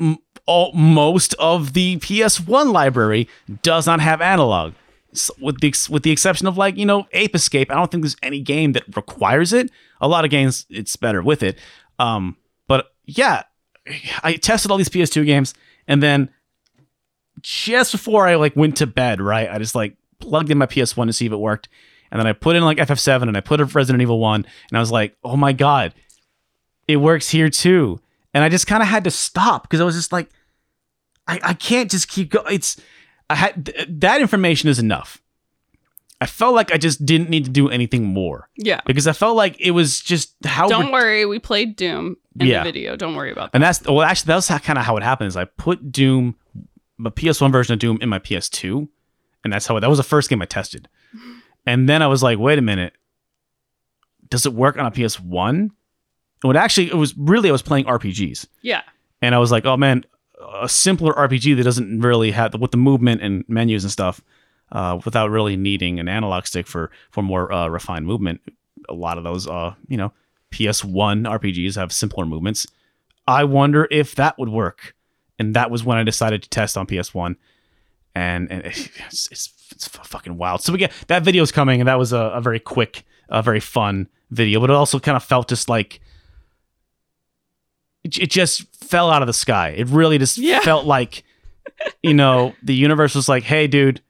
[0.00, 3.28] m- all, most of the PS1 library
[3.62, 4.74] does not have analog.
[5.12, 8.02] So with the with the exception of like you know Ape Escape, I don't think
[8.02, 9.70] there's any game that requires it.
[10.00, 11.58] A lot of games it's better with it.
[11.98, 13.44] Um, but yeah,
[14.22, 15.54] I tested all these PS2 games,
[15.86, 16.30] and then
[17.42, 19.96] just before I like went to bed, right, I just like
[20.28, 21.68] plugged in my PS1 to see if it worked,
[22.10, 24.76] and then I put in like FF7 and I put in Resident Evil One, and
[24.76, 25.94] I was like, oh my god,
[26.88, 28.00] it works here too,
[28.32, 30.28] and I just kind of had to stop because I was just like,
[31.26, 32.46] I I can't just keep going.
[32.54, 32.80] It's
[33.30, 35.20] I had th- that information is enough.
[36.20, 38.80] I felt like I just didn't need to do anything more Yeah.
[38.86, 42.60] because I felt like it was just how Don't worry, we played Doom in Yeah.
[42.62, 42.96] the video.
[42.96, 43.56] Don't worry about that.
[43.56, 45.28] And that's well, actually, that was kind of how it happened.
[45.28, 46.36] Is I put Doom,
[46.96, 48.88] my PS1 version of Doom, in my PS2,
[49.44, 50.88] and that's how that was the first game I tested.
[51.66, 52.94] And then I was like, wait a minute,
[54.28, 55.48] does it work on a PS1?
[55.48, 55.70] And
[56.42, 58.82] what actually it was really I was playing RPGs, Yeah.
[59.22, 60.04] and I was like, oh man,
[60.60, 64.20] a simpler RPG that doesn't really have the, with the movement and menus and stuff,
[64.72, 68.40] uh, without really needing an analog stick for for more uh, refined movement.
[68.88, 70.12] A lot of those, uh, you know,
[70.50, 72.66] PS1 RPGs have simpler movements.
[73.26, 74.94] I wonder if that would work.
[75.38, 77.36] And that was when I decided to test on PS1.
[78.14, 78.88] And, and it's,
[79.32, 80.62] it's, it's fucking wild.
[80.62, 83.60] So we get that is coming, and that was a, a very quick, a very
[83.60, 86.00] fun video, but it also kind of felt just like
[88.04, 89.70] it, it just fell out of the sky.
[89.70, 90.60] It really just Yeah.
[90.60, 91.24] felt like,
[92.02, 94.00] you know, the universe was like, hey, dude,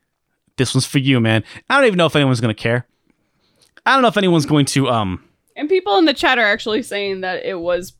[0.57, 1.45] this one's for you, man.
[1.71, 2.87] I don't even know if anyone's going to care.
[3.87, 5.25] I don't know if anyone's going to, um,
[5.57, 7.93] And people in the chat are actually saying that it was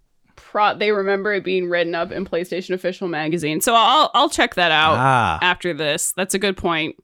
[0.55, 3.61] pro they remember it being written up in PlayStation official magazine.
[3.61, 6.13] So I'll I'll check that out ah, after this.
[6.13, 6.97] That's a good point.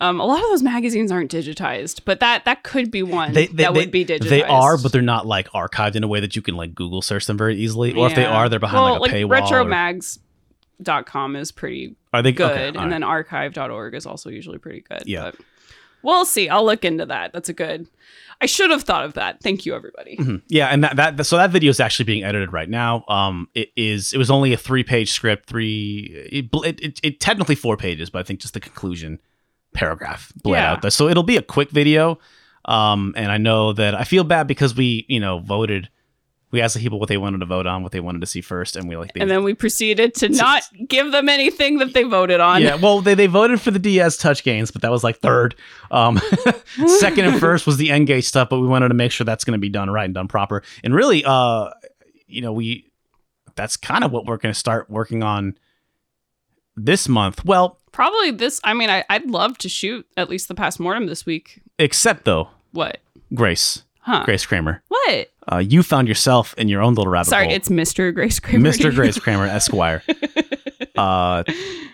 [0.00, 3.46] Um, a lot of those magazines aren't digitized, but that that could be one They,
[3.46, 4.28] they, that they- would be digitized.
[4.28, 7.02] They are, but they're not like archived in a way that you can like Google
[7.02, 7.94] search them very easily.
[7.94, 9.50] Or if they are, they're behind well, like a paywall.
[9.50, 12.90] or- retromags.com is pretty are they good, okay, and right.
[12.90, 15.02] then archive.org is also usually pretty good.
[15.06, 15.32] Yeah.
[15.32, 15.36] but
[16.02, 16.48] we'll see.
[16.48, 17.32] I'll look into that.
[17.32, 17.88] That's a good.
[18.40, 19.40] I should have thought of that.
[19.42, 20.16] Thank you, everybody.
[20.16, 20.42] Mhm.
[20.48, 23.04] Yeah, and that, that so that video is actually being edited right now.
[23.08, 27.20] Um, it is it was only a three page script, three it, it, it, it
[27.20, 29.18] technically four pages, but I think just the conclusion
[29.74, 30.72] paragraph bled Yeah.
[30.72, 30.90] out there.
[30.90, 32.18] So it'll be a quick video.
[32.64, 35.88] Um, and I know that I feel bad because we you know voted.
[36.50, 38.40] We asked the people what they wanted to vote on, what they wanted to see
[38.40, 41.92] first, and we like they And then we proceeded to not give them anything that
[41.92, 42.62] they voted on.
[42.62, 45.54] Yeah, well, they, they voted for the DS touch gains, but that was like third.
[45.90, 46.18] Um,
[46.86, 49.58] second and first was the N-Gage stuff, but we wanted to make sure that's going
[49.58, 50.62] to be done right and done proper.
[50.82, 51.70] And really, uh,
[52.26, 52.86] you know, we
[53.54, 55.58] that's kind of what we're going to start working on
[56.76, 57.44] this month.
[57.44, 58.60] Well, Probably this.
[58.62, 61.60] I mean, I, I'd love to shoot at least the past mortem this week.
[61.78, 62.98] except though, What?
[63.34, 64.22] Grace, Huh?
[64.24, 65.30] Grace Kramer, What?
[65.50, 67.54] Uh, you found yourself in your own little rabbit Sorry, hole.
[67.54, 68.14] it's Mr.
[68.14, 68.68] Grace Kramer.
[68.68, 68.94] Mr.
[68.94, 70.02] Grace Kramer, Esquire.
[70.96, 71.44] Uh,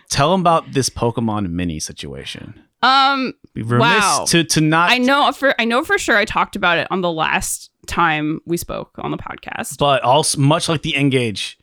[0.09, 2.59] tell him about this Pokemon mini situation.
[2.83, 4.25] Um, Be remiss Wow.
[4.29, 7.03] to to not I know for I know for sure I talked about it on
[7.03, 9.77] the last time we spoke on the podcast.
[9.77, 11.59] but also much like the N-Gage,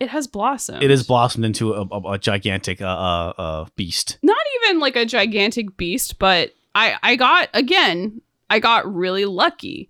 [0.00, 0.82] It has blossomed.
[0.82, 4.18] it has blossomed into a, a, a gigantic uh, uh, uh, beast.
[4.22, 9.88] not even like a gigantic beast, but I I got again, I got really lucky.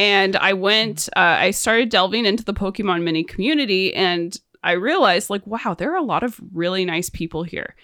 [0.00, 4.34] And I went uh, I started delving into the Pokemon mini community and
[4.64, 7.74] I realized like wow, there are a lot of really nice people here.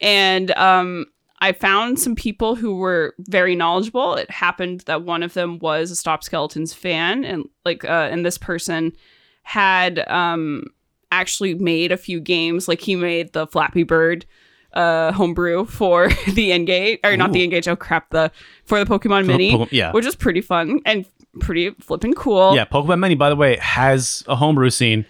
[0.00, 1.04] And um
[1.42, 4.14] I found some people who were very knowledgeable.
[4.14, 8.24] It happened that one of them was a Stop Skeletons fan and like uh and
[8.24, 8.92] this person
[9.42, 10.64] had um
[11.12, 14.24] actually made a few games like he made the Flappy Bird
[14.72, 17.44] uh homebrew for the N-Gage or not the Ooh.
[17.44, 18.32] N-Gage oh crap the
[18.64, 19.92] for the Pokemon Mini Pokemon- yeah.
[19.92, 21.04] which is pretty fun and
[21.40, 22.54] pretty flipping cool.
[22.54, 25.04] Yeah, Pokemon Mini, by the way, has a homebrew scene.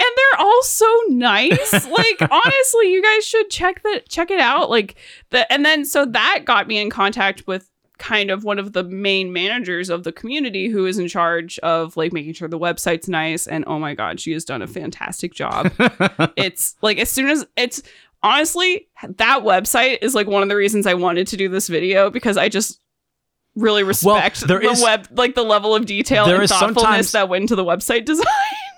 [0.00, 1.86] and they're all so nice.
[1.88, 4.70] Like honestly you guys should check that check it out.
[4.70, 4.96] Like
[5.30, 7.68] the and then so that got me in contact with
[7.98, 11.96] kind of one of the main managers of the community who is in charge of
[11.96, 13.46] like making sure the website's nice.
[13.46, 15.70] And oh my god she has done a fantastic job.
[16.36, 17.82] It's like as soon as it's
[18.24, 22.10] honestly that website is like one of the reasons I wanted to do this video
[22.10, 22.80] because I just
[23.54, 27.42] really respect there the is- web like the level of detail and thoughtfulness that went
[27.42, 28.26] into the website design.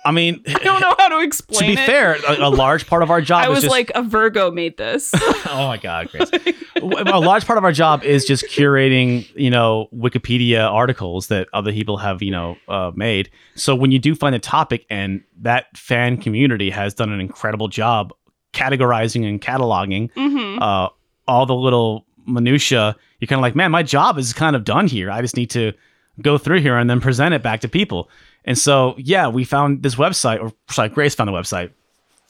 [0.05, 1.71] I mean, I don't know how to explain.
[1.71, 1.85] to be it.
[1.87, 4.51] fair, a, a large part of our job I is was just like, a Virgo
[4.51, 5.11] made this.
[5.15, 6.29] oh my god, Grace.
[6.75, 11.71] a large part of our job is just curating, you know, Wikipedia articles that other
[11.71, 13.31] people have, you know, uh, made.
[13.55, 17.67] So when you do find a topic and that fan community has done an incredible
[17.67, 18.13] job
[18.53, 20.87] categorizing and cataloging hmm uh,
[21.27, 22.95] all the little minutia,
[23.25, 25.09] you're kind of like, man, my job is kind of done here.
[25.09, 25.73] I just need to
[26.21, 28.09] go through here and then present it back to people.
[28.43, 31.71] And so, yeah, we found this website, or sorry, Grace found the website.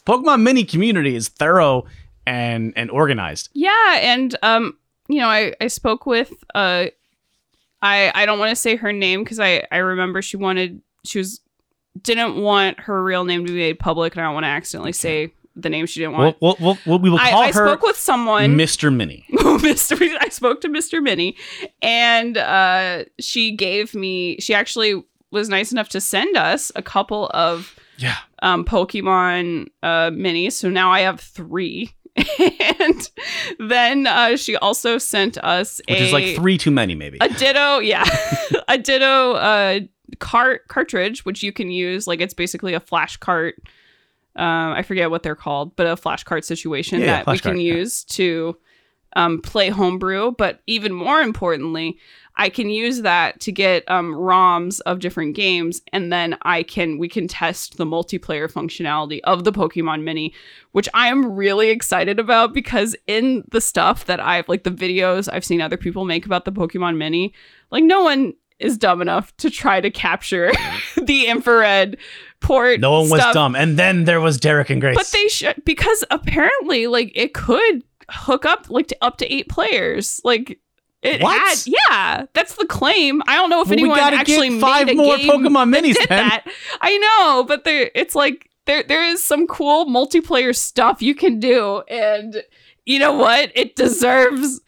[0.07, 1.85] Pokemon Mini community is thorough
[2.25, 3.49] and and organized.
[3.53, 4.77] Yeah, and um,
[5.09, 6.85] you know, I I spoke with uh,
[7.81, 11.17] I I don't want to say her name because I I remember she wanted she
[11.17, 11.41] was
[12.01, 14.93] didn't want her real name to be made public, and I don't want to accidentally
[14.93, 16.37] say the name she didn't want.
[16.41, 18.55] we'll, we'll, we'll- we will I, call I her spoke with someone.
[18.57, 18.93] Mr.
[18.93, 19.25] Mini.
[19.31, 19.99] Mr.
[20.19, 21.01] I spoke to Mr.
[21.01, 21.35] Minnie,
[21.81, 24.37] and uh, she gave me.
[24.39, 25.01] She actually
[25.31, 28.15] was nice enough to send us a couple of Yeah.
[28.41, 30.53] um, Pokemon uh, minis.
[30.53, 31.91] So now I have three.
[32.39, 33.09] and
[33.59, 37.17] then uh, she also sent us a Which a, is like three too many, maybe.
[37.19, 38.05] a Ditto, yeah,
[38.69, 39.79] a Ditto uh,
[40.19, 42.07] cart cartridge, which you can use.
[42.07, 43.55] Like it's basically a flash cart.
[44.35, 47.41] Um, I forget what they're called, but a flashcard situation Yeah, yeah, that we flash
[47.41, 47.73] can cart, yeah.
[47.73, 48.57] use to
[49.15, 50.31] um, play homebrew.
[50.37, 51.97] But even more importantly,
[52.37, 56.97] I can use that to get um, ROMs of different games, and then I can
[56.97, 60.33] we can test the multiplayer functionality of the Pokemon Mini,
[60.73, 65.29] which I am really excited about because in the stuff that I've like the videos
[65.31, 67.33] I've seen other people make about the Pokemon Mini,
[67.71, 70.51] like no one is dumb enough to try to capture
[71.01, 71.97] the infrared
[72.47, 73.33] no one was stuff.
[73.33, 73.55] dumb.
[73.55, 74.95] And then there was Derek and Grace.
[74.95, 79.49] But they should because apparently, like it could hook up like to up to eight
[79.49, 80.21] players.
[80.23, 80.59] Like
[81.01, 81.39] it What?
[81.39, 83.21] had, yeah, that's the claim.
[83.27, 85.83] I don't know if Well, anyone actually get five made a more game Pokemon that
[85.83, 86.27] minis, did then.
[86.29, 86.45] that.
[86.81, 91.39] I know, but there, it's like there, there is some cool multiplayer stuff you can
[91.39, 92.41] do, and
[92.85, 93.51] you know what?
[93.53, 94.61] It deserves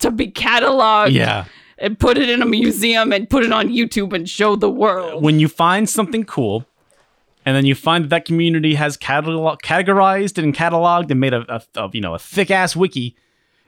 [0.00, 1.44] to be cataloged yeah.
[1.78, 5.22] and put it in a museum and put it on YouTube and show the world.
[5.22, 6.66] When you find something cool,
[7.44, 11.44] and then you find that that community has catalog- categorized and cataloged and made a,
[11.54, 13.16] a, a you know a thick ass wiki,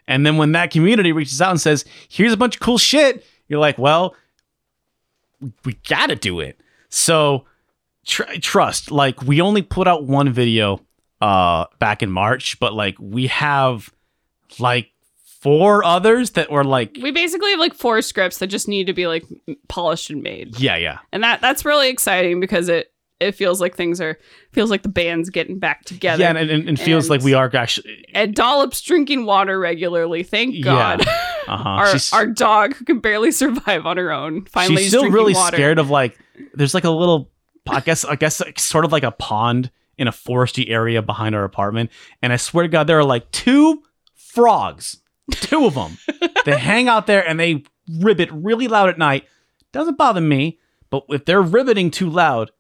[0.08, 3.24] and then when that community reaches out and says, "Here's a bunch of cool shit,"
[3.48, 4.14] you're like, "Well,
[5.64, 7.44] we, gotta do it." So
[8.06, 10.80] tr- trust, like we only put out one video
[11.20, 13.90] uh back in March, but like we have
[14.58, 14.90] like
[15.40, 18.92] four others that were like, We basically have like four scripts that just need to
[18.92, 19.24] be like
[19.68, 20.58] polished and made.
[20.58, 20.98] yeah, yeah.
[21.12, 24.18] and that that's really exciting because it it feels like things are
[24.52, 26.22] feels like the band's getting back together.
[26.22, 28.04] Yeah, and, and, and feels And- like we are actually.
[28.12, 30.22] and Dollop's drinking water regularly.
[30.22, 31.04] Thank God.
[31.48, 31.68] Uh huh.
[31.68, 35.02] our She's, our dog who can barely survive on her own finally she's is still
[35.02, 35.56] drinking really water.
[35.56, 36.18] scared of like.
[36.54, 37.30] There's like a little,
[37.68, 41.36] I guess, I guess, like, sort of like a pond in a foresty area behind
[41.36, 41.90] our apartment,
[42.20, 43.80] and I swear to God, there are like two
[44.16, 44.98] frogs,
[45.30, 45.96] two of them.
[46.44, 47.62] they hang out there and they
[48.00, 49.24] ribbit really loud at night.
[49.72, 50.58] Doesn't bother me,
[50.90, 52.50] but if they're ribbiting too loud,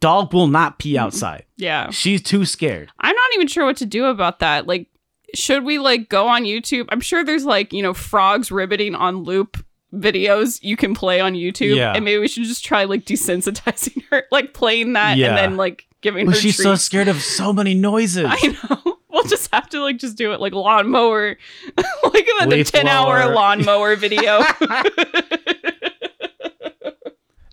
[0.00, 1.04] dog will not pee mm-hmm.
[1.04, 1.44] outside.
[1.56, 2.90] Yeah, She's too scared.
[3.00, 4.66] I'm not even sure what to do about that.
[4.66, 4.88] Like,
[5.34, 6.86] should we like go on YouTube?
[6.90, 9.64] I'm sure there's like you know frogs ribbiting on loop
[9.94, 11.92] videos you can play on YouTube, Yeah.
[11.94, 15.28] and maybe we should just try like desensitizing her, like playing that, Yeah.
[15.28, 16.40] and then like giving But her.
[16.40, 18.26] she's so scared of so many noises.
[18.28, 18.98] I know.
[19.10, 21.36] We'll just have to like just do it like lawnmower,
[21.76, 23.34] like the, the Leaf ten hour blower.
[23.34, 24.42] lawnmower video.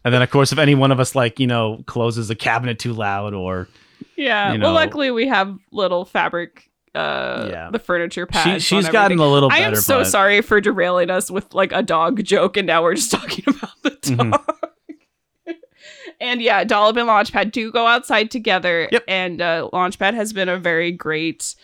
[0.06, 2.80] And then, of course, if any one of us like you know closes a cabinet
[2.80, 3.68] too loud or
[4.16, 4.54] yeah.
[4.54, 6.66] You well, luckily we have little fabric.
[6.96, 7.70] Uh, Yeah.
[7.72, 8.64] the furniture she, pads.
[8.64, 12.24] she's gotten a little I am so sorry for derailing us with like a dog
[12.24, 14.32] joke, and now we're just talking about the Mhm.
[14.32, 15.56] dog.
[16.20, 18.90] and yeah, Dollop and Launchpad do go outside together.
[18.92, 19.04] Yep.
[19.08, 21.56] And uh, Launchpad has been a very great,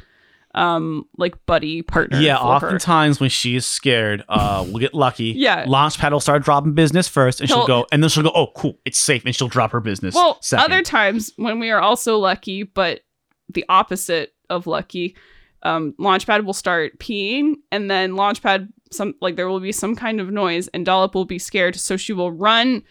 [0.56, 2.20] um, like buddy partner.
[2.20, 2.50] Yeah, for her.
[2.68, 5.34] oftentimes when she is scared, uh, we'll get lucky.
[5.38, 5.66] Yeah.
[5.66, 8.48] Launchpad will start dropping business first, and she'll He'll- go, and then she'll go, "Oh,
[8.56, 10.16] cool, it's safe," and she'll drop her business.
[10.16, 10.66] Well, second.
[10.72, 13.02] other times when we are also lucky, but
[13.54, 15.16] the opposite of lucky,
[15.64, 20.20] um, Launchpad will start peeing, and then Launchpad, some like there will be some kind
[20.22, 22.82] of noise, and Dollop will be scared, so she will run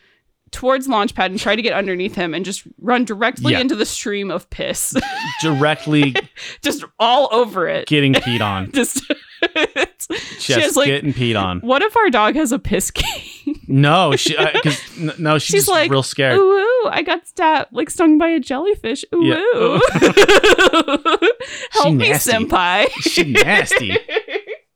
[0.54, 3.60] towards Launchpad and try to get underneath him, and just run directly Yeah.
[3.60, 4.96] into the stream of piss,
[5.42, 6.14] directly
[6.62, 7.86] just all over it.
[7.86, 9.02] getting peed on, just
[9.42, 10.86] it's- she has like.
[10.86, 11.60] getting peed on.
[11.60, 13.60] What if our dog has a piss cane?
[13.66, 14.80] No, she because
[15.18, 16.38] no, she's, She's just like, real scared.
[16.38, 19.04] Ooh, ooh, I got stabbed, like stung by a jellyfish.
[19.14, 19.34] Ooh, Yeah.
[19.36, 19.80] ooh.
[19.92, 21.18] Oh.
[21.70, 22.88] Help me, senpai.
[23.00, 23.96] She nasty.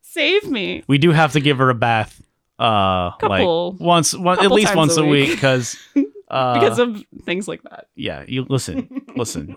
[0.03, 0.83] Save me.
[0.89, 2.21] We do have to give her a bath,
[2.59, 5.29] uh, Couple- like once, one, at least once a week.
[5.29, 5.77] week, because
[6.31, 7.87] Uh, because of things like that.
[7.97, 9.57] yeah, you listen, listen.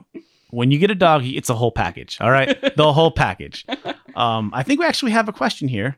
[0.52, 2.18] When you get a dog, it's a whole package.
[2.22, 3.66] All right, the whole package.
[4.14, 5.95] Um, I think we actually have a question here,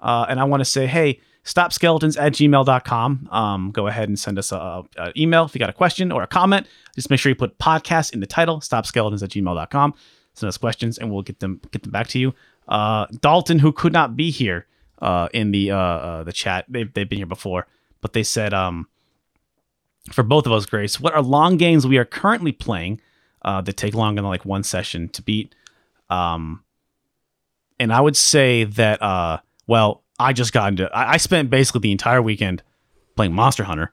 [0.00, 3.28] uh, and I want to say, hey, stopskeletons at gmail.com.
[3.30, 6.22] Um, go ahead and send us a, a email if you got a question or
[6.22, 6.66] a comment.
[6.94, 8.60] Just make sure you put podcast in the title.
[8.60, 9.94] stop skeletons at gmail.com.
[10.34, 12.34] Send us questions, and we'll get them get them back to you.
[12.68, 14.66] Uh, Dalton, who could not be here
[15.00, 17.66] uh, in the uh, uh, the chat, they've they've been here before,
[18.00, 18.88] but they said um
[20.12, 23.00] for both of us, Grace, what are long games we are currently playing
[23.42, 25.52] uh, that take longer than like one session to beat?
[26.10, 26.62] Um,
[27.80, 31.80] and I would say that, uh, well, I just got into, I, I spent basically
[31.80, 32.62] the entire weekend
[33.16, 33.92] playing Monster Hunter.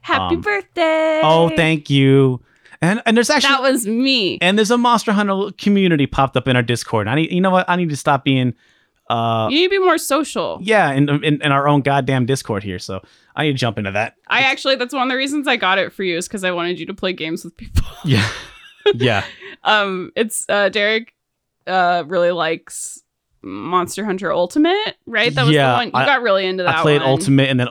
[0.00, 1.20] Happy Um, birthday!
[1.22, 2.40] Oh, thank you.
[2.80, 4.38] And and there's actually That was me.
[4.42, 7.06] and there's a Monster Hunter community popped up in our Discord.
[7.06, 7.70] I need, you know what?
[7.70, 8.54] I need to stop being,
[9.12, 10.58] uh, you need to be more social.
[10.62, 12.78] yeah, in, in in our own goddamn Discord here.
[12.78, 13.02] So
[13.36, 14.16] I need to jump into that.
[14.28, 16.50] I actually, that's one of the reasons I got it for you is because I
[16.50, 17.84] wanted you to play games with people.
[18.04, 18.28] Yeah,
[18.94, 19.24] yeah.
[19.64, 21.14] um, it's uh, Derek
[21.68, 23.02] uh really likes
[23.42, 25.32] Monster Hunter Ultimate, right?
[25.34, 26.78] That was Yeah, the one you I- got really into that.
[26.78, 27.10] I played one.
[27.10, 27.68] Ultimate and then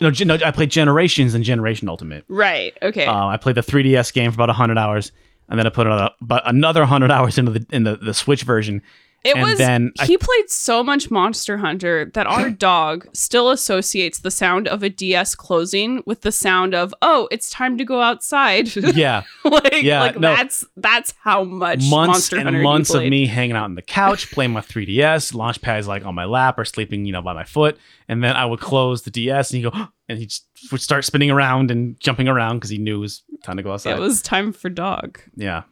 [0.00, 2.24] no, no, I played Generations and Generation Ultimate.
[2.28, 2.76] Right.
[2.82, 3.06] Okay.
[3.06, 5.12] Uh, I played the 3DS game for about 100 hours,
[5.48, 8.42] and then I put another, about another 100 hours into the in the, the Switch
[8.42, 8.82] version.
[9.24, 13.48] It and was then I- he played so much Monster Hunter that our dog still
[13.50, 17.84] associates the sound of a DS closing with the sound of oh, it's time to
[17.84, 18.68] go outside.
[18.94, 20.34] Yeah, like Yeah, like no.
[20.36, 23.82] that's that's how much months Monster and Hunter months of me hanging out on the
[23.82, 25.32] couch playing my 3DS.
[25.32, 28.44] Launchpad's like on my lap or sleeping, you know, by my foot, and then I
[28.44, 31.98] would close the DS and he go, and he just would start spinning around and
[31.98, 33.96] jumping around because he knew it was time to go outside.
[33.96, 35.18] It was time for dog.
[35.34, 35.62] yeah.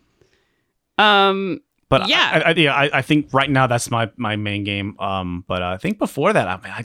[0.99, 1.61] Um
[2.01, 2.43] But Yeah.
[2.45, 4.99] I, I, yeah, I, I think right now that's my my main game.
[4.99, 6.85] Um, but uh, I think before that, I mean, I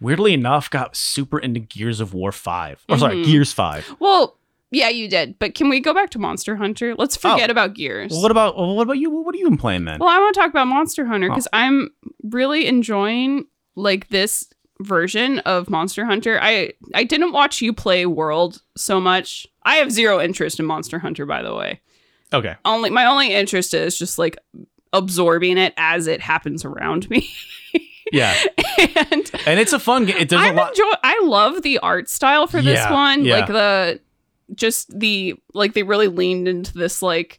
[0.00, 2.84] weirdly enough got super into Gears of War Five.
[2.88, 3.24] Or sorry, Mhm.
[3.24, 3.94] Gears Five.
[3.98, 4.36] well,
[4.70, 5.38] yeah, you did.
[5.38, 6.94] But can we go back to Monster Hunter?
[6.96, 8.12] Let's forget about Gears.
[8.12, 8.16] Oh.
[8.16, 9.10] Well, what about well, what about you?
[9.10, 9.98] What are you playing then?
[9.98, 11.30] Well, I want to talk about Monster Hunter Oh.
[11.30, 11.90] because I'm
[12.22, 14.48] really enjoying like this
[14.80, 16.38] version of Monster Hunter.
[16.40, 19.46] I I didn't watch you play World so much.
[19.62, 21.80] I have zero interest in Monster Hunter, by the way.
[22.32, 24.36] Okay, Only my only interest is just like
[24.92, 27.30] absorbing it as it happens around me.
[28.12, 28.34] yeah,
[28.86, 30.16] and and it's a fun game.
[30.16, 30.70] It does a I'm lot.
[30.70, 30.92] enjoy.
[31.02, 33.24] I love the art style for this Yeah, one.
[33.24, 33.36] yeah.
[33.38, 34.00] Like the
[34.54, 37.38] just the like they really leaned into this like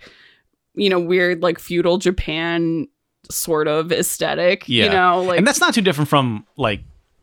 [0.76, 2.88] you know weird like feudal Japan
[3.30, 4.68] sort of aesthetic.
[4.68, 4.86] Yeah.
[4.86, 6.82] You know, like and that's not too different from like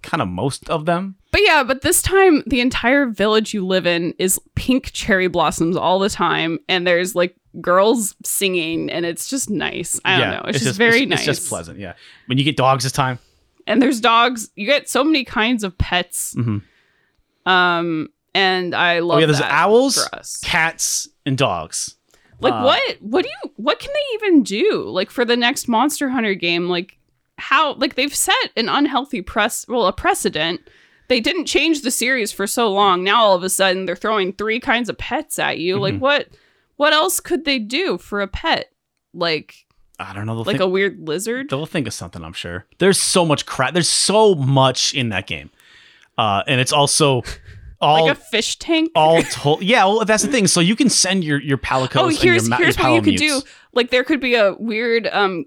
[0.08, 1.16] kind of most of them.
[1.30, 5.76] but yeah, but this time the entire village you live in is pink cherry blossoms
[5.76, 10.00] all the time, and there's like girls singing, and it's just nice.
[10.04, 10.42] I don't know.
[10.48, 11.18] It's, just, very it's, nice.
[11.20, 11.78] It's just pleasant.
[11.78, 11.94] Yeah,
[12.26, 13.18] when you get dogs this time.
[13.66, 14.50] and there's dogs.
[14.56, 16.34] You get so many kinds of pets.
[16.34, 16.62] Mhm.
[17.46, 19.16] Um, and I love.
[19.16, 21.94] Oh yeah, there's that owls, cats, and dogs.
[22.40, 22.96] Like Uh, what?
[23.00, 23.52] What do you?
[23.56, 24.84] What can they even do?
[24.88, 26.68] Like for the next Monster Hunter game?
[26.68, 26.97] Like
[27.38, 27.74] how?
[27.74, 29.66] Like they've set an unhealthy press.
[29.68, 30.60] Well, a precedent.
[31.08, 33.02] They didn't change the series for so long.
[33.02, 35.78] Now all of a sudden they're throwing three kinds of pets at you.
[35.78, 36.00] Like Mhm.
[36.00, 36.28] what?
[36.76, 38.70] What else could they do for a pet?
[39.14, 39.54] Like
[39.98, 40.34] I don't know.
[40.36, 41.48] Like think, a weird lizard?
[41.50, 42.22] they'll think of something.
[42.22, 42.66] I'm sure.
[42.78, 43.72] There's so much crap.
[43.72, 45.50] There's so much in that game,
[46.18, 47.22] uh, and it's also
[47.80, 48.90] all like a fish tank?
[48.94, 49.62] all told.
[49.62, 50.46] Yeah, well, that's the thing.
[50.46, 51.96] So you can send your your palicos.
[52.00, 53.40] oh, here's your, here's your what you could do.
[53.72, 55.46] Like there could be a weird um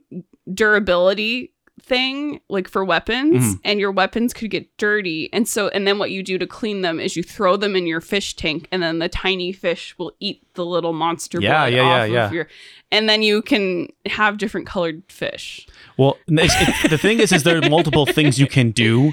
[0.51, 1.53] durability
[1.91, 3.59] thing like for weapons Mhm.
[3.65, 6.81] and your weapons could get dirty and so and then what you do to clean
[6.81, 10.13] them is you throw them in your fish tank and then the tiny fish will
[10.19, 12.25] eat the little monster Yeah, yeah, yeah, off yeah.
[12.27, 12.47] of your
[12.91, 15.67] and then you can have different colored fish
[15.97, 19.11] Well, it, the thing is, is there are multiple things you can do.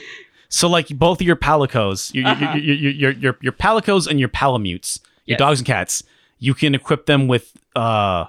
[0.48, 2.56] So, like both of your palicos, your Uh-huh.
[2.56, 5.38] your, your, your, your your palicos and your palamutes, your Yes.
[5.44, 6.02] dogs and cats,
[6.38, 8.26] you can equip them with uh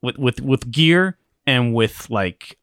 [0.00, 1.16] with with with gear
[1.46, 2.56] and with like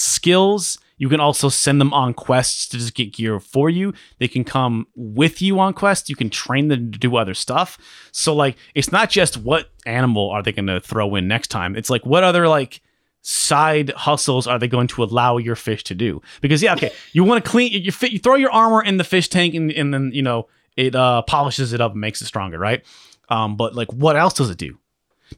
[0.00, 0.78] skills.
[0.96, 3.94] You can also send them on quests to just get gear for you.
[4.18, 6.10] They can come with you on quests.
[6.10, 7.78] You can train them to do other stuff.
[8.12, 11.74] So like it's not just what animal are they going to throw in next time.
[11.74, 12.82] It's like what other like
[13.22, 16.20] side hustles are they going to allow your fish to do?
[16.40, 19.04] Because yeah, okay, you want to clean you, fit, you throw your armor in the
[19.04, 22.26] fish tank and, and then you know it uh, polishes it up and makes it
[22.26, 22.84] stronger, right?
[23.28, 24.78] Um, but like, what else does it do?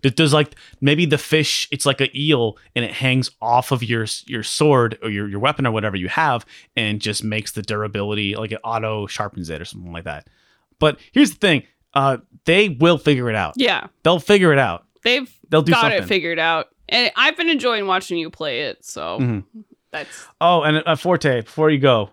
[0.01, 1.68] Does, does like maybe the fish?
[1.70, 5.40] It's like a eel and it hangs off of your your sword or your your
[5.40, 9.61] weapon or whatever you have, and just makes the durability like it auto sharpens it
[9.61, 10.28] or something like that.
[10.78, 11.64] But here's the thing:
[11.95, 13.55] uh, they will figure it out.
[13.57, 14.84] yeah They'll figure it out.
[15.05, 16.03] they've They'll do got something.
[16.03, 19.45] it figured out and i've been enjoying watching you play it so Mhm.
[19.90, 22.09] that's Oh, and uh, Forte, before you go,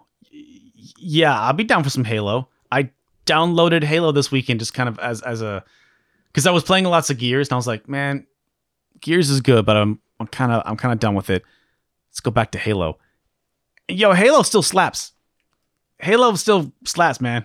[0.97, 2.49] yeah, I'll be down for some Halo.
[2.71, 2.89] I
[3.25, 5.63] downloaded Halo this weekend just kind of as as a
[6.39, 8.25] because I was playing lots of Gears and I was like, man,
[9.01, 11.43] Gears is good, but I'm I'm kind of I'm kind of done with it.
[12.09, 12.97] Let's go back to Halo.
[13.89, 15.11] Yo, Halo still slaps.
[15.97, 17.43] Halo still slaps, man.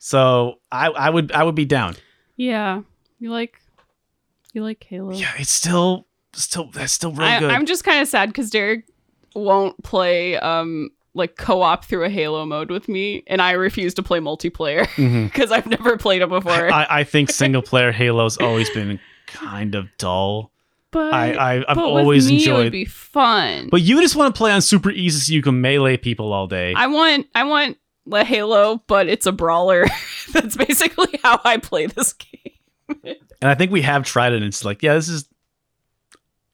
[0.00, 1.94] So I I would I would be down.
[2.34, 2.82] Yeah.
[3.20, 3.60] You like
[4.52, 5.12] you like Halo.
[5.12, 7.52] Yeah, it's still still that's still real I, good.
[7.52, 8.88] I'm just kind of sad because Derek
[9.36, 14.02] won't play um like co-op through a Halo mode with me, and I refuse to
[14.02, 15.24] play multiplayer mm-hmm.
[15.24, 16.72] because I've never played it before.
[16.72, 20.50] I, I think single player Halo's always been kind of dull.
[20.90, 22.72] but I, I I've but always me, it would enjoyed.
[22.72, 23.68] be fun.
[23.70, 26.46] But you just want to play on super easy so you can melee people all
[26.46, 26.74] day.
[26.76, 29.86] I want I want the Halo, but it's a brawler.
[30.32, 32.98] That's basically how I play this game.
[33.02, 35.28] and I think we have tried it and it's like, yeah, this is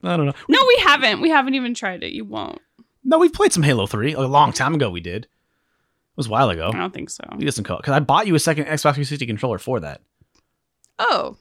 [0.03, 0.33] I don't know.
[0.47, 1.21] No, we haven't.
[1.21, 2.13] We haven't even tried it.
[2.13, 2.59] You won't.
[3.03, 5.25] No, we've played some Halo 3 a long time ago we did.
[5.25, 6.71] It was a while ago.
[6.73, 7.23] I don't think so.
[7.35, 10.01] We did some cuz I bought you a second Xbox 360 controller for that.
[10.99, 11.37] Oh,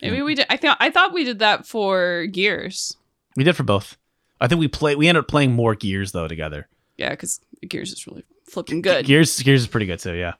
[0.00, 0.46] maybe we did.
[0.48, 2.96] I thought I thought we did that for Gears.
[3.36, 3.98] We did for both.
[4.40, 6.68] I think we play we ended up playing more Gears though together.
[6.96, 9.04] Yeah, because Gears is really flipping good.
[9.04, 10.34] Gears Gears is pretty good too, yeah.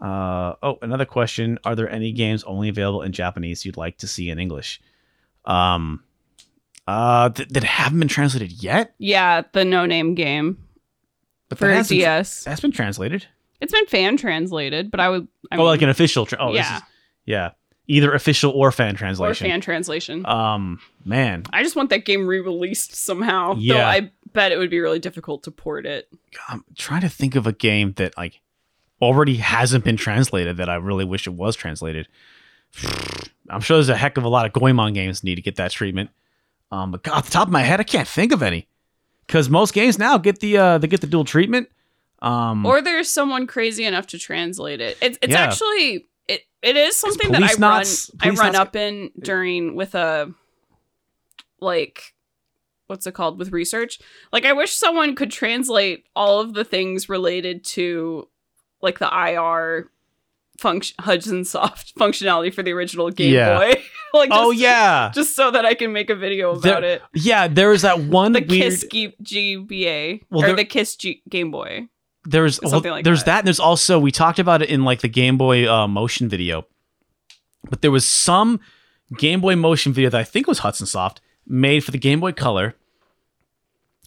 [0.00, 4.06] Uh, oh, another question: Are there any games only available in Japanese you'd like to
[4.06, 4.80] see in English?
[5.44, 6.02] Um,
[6.86, 10.58] uh, th- that haven't been translated yet, Yeah, the no name game
[11.48, 12.44] but for that DS.
[12.44, 13.26] That's been translated.
[13.60, 15.28] It's been fan translated, but I would.
[15.50, 16.26] I oh, like an official.
[16.26, 16.82] Tra- oh, yeah, is,
[17.26, 17.50] yeah.
[17.86, 19.46] Either official or fan translation.
[19.46, 20.24] or fan translation.
[20.26, 23.54] um, man, I just want that game re-released somehow.
[23.54, 23.88] Though Yeah.
[23.88, 26.08] I bet it would be really difficult to port it.
[26.48, 28.40] I'm trying to think of a game that like
[29.00, 32.08] already hasn't been translated that I really wish it was translated.
[33.50, 35.72] I'm sure there's a heck of a lot of Goemon games need to get that
[35.72, 36.10] treatment.
[36.72, 38.66] Um, but off the top of my head, I can't think of any
[39.26, 41.68] because most games now get the uh, they get the dual treatment.
[42.22, 44.96] Um, Or there's someone crazy enough to translate it.
[45.02, 45.40] It's it's Yeah.
[45.42, 49.10] actually it it is something that I Police run Knots- I run Knots- up in
[49.20, 50.32] during with a
[51.60, 52.14] like
[52.86, 53.98] what's it called with research.
[54.32, 58.28] Like I wish someone could translate all of the things related to
[58.80, 59.90] like the IR
[60.62, 63.58] function Hudson Soft functionality for the original Game Yeah.
[63.58, 63.82] Boy.
[64.14, 67.02] like just, oh yeah, just so that I can make a video There- about it.
[67.14, 67.48] yeah.
[67.48, 68.62] There was that one The weird.
[68.62, 71.88] Kiss G- GBA Well, or there- the Kiss G- Game Boy.
[72.24, 73.26] There's well, like there's that.
[73.26, 73.38] that.
[73.40, 76.66] and there's also we talked about it in like the Game Boy uh, motion video,
[77.68, 78.60] but there was some
[79.18, 82.30] Game Boy motion video that I think was Hudson Soft made for the Game Boy
[82.32, 82.76] Color.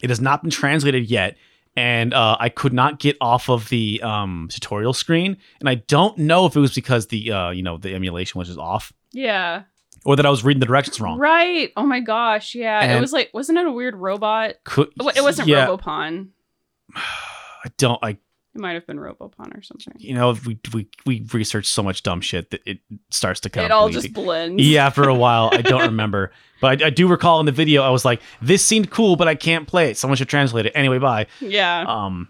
[0.01, 1.35] It has not been translated yet,
[1.75, 6.17] and uh, I could not get off of the um, tutorial screen, and I don't
[6.17, 9.63] know if it was because the uh, you know the emulation was just off, Yeah.
[10.05, 11.17] or that I was reading the directions wrong.
[11.19, 11.71] Right.
[11.75, 12.55] Oh my gosh.
[12.55, 12.95] Yeah.
[12.95, 14.55] it was like, wasn't it a weird robot?
[14.63, 16.29] Could, It wasn't yeah, Robopon.
[16.95, 17.99] I don't.
[18.03, 18.17] I
[18.55, 19.93] It might have been Robopon or something.
[19.97, 22.79] you know we we we researched so much dumb shit that it
[23.11, 24.63] starts to kind It all bleed just blends.
[24.63, 25.49] Yeah, for a while.
[25.51, 26.31] I don't remember.
[26.61, 29.27] But I, I do recall in the video, I was like, this seemed cool, but
[29.27, 29.97] I can't play it.
[29.97, 30.71] Someone should translate it.
[30.73, 31.27] Anyway, bye.
[31.41, 31.83] Yeah.
[31.85, 32.29] Um,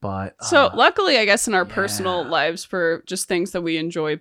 [0.00, 0.36] but.
[0.42, 4.20] so uh, luckily, I guess in our personal lives, for just things that we enjoy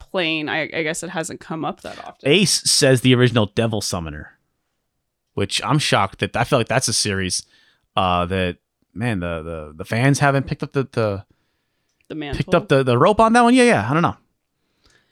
[0.00, 2.28] playing, I, I guess it hasn't come up that often.
[2.28, 4.38] Ace says the original Devil Summoner,
[5.34, 7.44] which I'm shocked that I feel like that's a series
[7.96, 8.56] uh, that,
[8.94, 11.24] man, the, the, the fans haven't picked up the, the
[12.08, 13.54] The man picked up the, the rope on that one.
[13.54, 13.88] Yeah, yeah.
[13.90, 14.16] I don't know.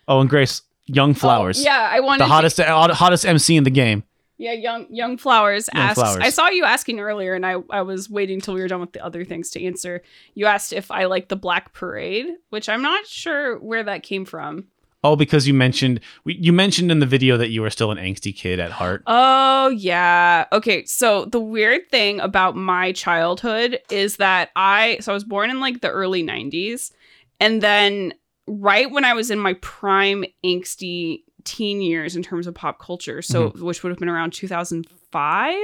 [0.07, 1.62] Oh, and Grace, Young oh, Flowers.
[1.62, 4.05] yeah, I wanted The to- hottest, uh, hottest MC in the game.
[4.41, 5.99] Yeah, young young flowers Young asked.
[5.99, 6.22] Flowers.
[6.22, 8.93] I saw you asking earlier, and I I was waiting till we were done with
[8.93, 10.01] the other things to answer.
[10.35, 14.24] You asked if I like the Black Parade, which I'm not sure where that came
[14.24, 14.66] from.
[15.05, 18.35] Oh, because you mentioned you mentioned in the video that you were still an angsty
[18.35, 19.03] kid at heart.
[19.07, 20.47] Oh yeah.
[20.53, 25.51] Okay, so the weird thing about my childhood is that I so I was born
[25.51, 26.91] in like the early 90s,
[27.39, 28.12] and then
[28.49, 33.23] right when I was in my prime angsty teen years in terms of pop culture,
[33.23, 33.65] so mm-hmm.
[33.65, 35.57] which would have been around 2005.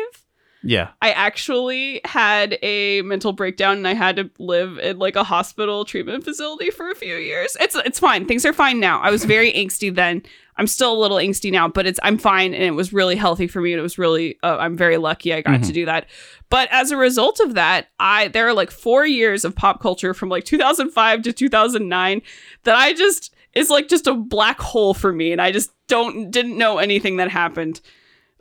[0.67, 0.89] Yeah.
[1.03, 5.85] I actually had a mental breakdown and I had to live in like a hospital
[5.85, 7.57] treatment facility for a few years.
[7.61, 8.27] It's it's fine.
[8.27, 9.01] Things are fine now.
[9.01, 10.23] I was very angsty then.
[10.57, 13.47] I'm still a little angsty now, but it's I'm fine and it was really healthy
[13.49, 15.75] for me and it was really uh, I'm very lucky I got to Mhm.
[15.75, 16.07] do that.
[16.49, 20.15] But as a result of that, I there are like 4 years of pop culture
[20.15, 22.23] from like 2005 to 2009
[22.63, 26.31] that I just is like just a black hole for me and I just don't
[26.31, 27.81] didn't know anything that happened.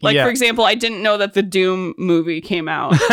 [0.04, 0.26] Like Yeah.
[0.26, 2.92] for example, I didn't know that the Doom movie came out.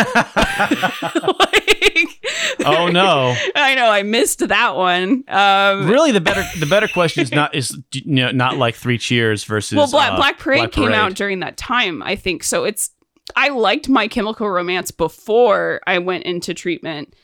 [1.39, 2.19] like,
[2.65, 3.35] oh no.
[3.55, 5.23] I know I missed that one.
[5.27, 8.97] Um, really the better the better question is not is you know, not like three
[8.97, 10.95] cheers versus well, Black, uh, Black Parade Black came Parade.
[10.97, 12.43] out during that time, I think.
[12.43, 12.91] So it's
[13.35, 17.15] I liked My Chemical Romance before I went into treatment,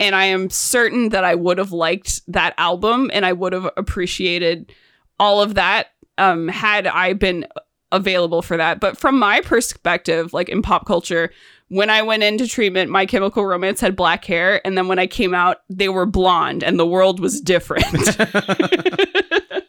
[0.00, 3.70] and I am certain that I would have liked that album and I would have
[3.76, 4.72] appreciated
[5.20, 5.88] all of that
[6.18, 7.46] um, had I been
[7.92, 8.80] available for that.
[8.80, 11.30] But from my perspective, like in pop culture,
[11.68, 15.06] when I went into treatment, My Chemical Romance had black hair, and then when I
[15.06, 17.86] came out, they were blonde, and the world was different.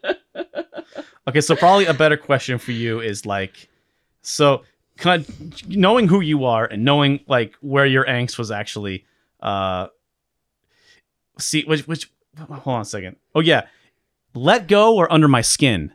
[1.27, 3.69] Okay, so probably a better question for you is like,
[4.21, 4.63] so
[4.97, 9.05] kind of knowing who you are and knowing like where your angst was actually,
[9.39, 9.87] uh,
[11.39, 13.15] see which which hold on a second.
[13.33, 13.67] Oh yeah,
[14.33, 15.93] let go or under my skin.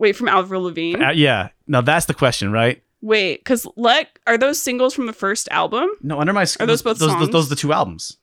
[0.00, 1.00] Wait, from Avril Lavigne.
[1.04, 2.82] Uh, yeah, now that's the question, right?
[3.02, 5.90] Wait, because let are those singles from the first album?
[6.02, 6.64] No, under my skin.
[6.64, 7.30] Are those both those, those, songs?
[7.32, 8.16] those are the two albums.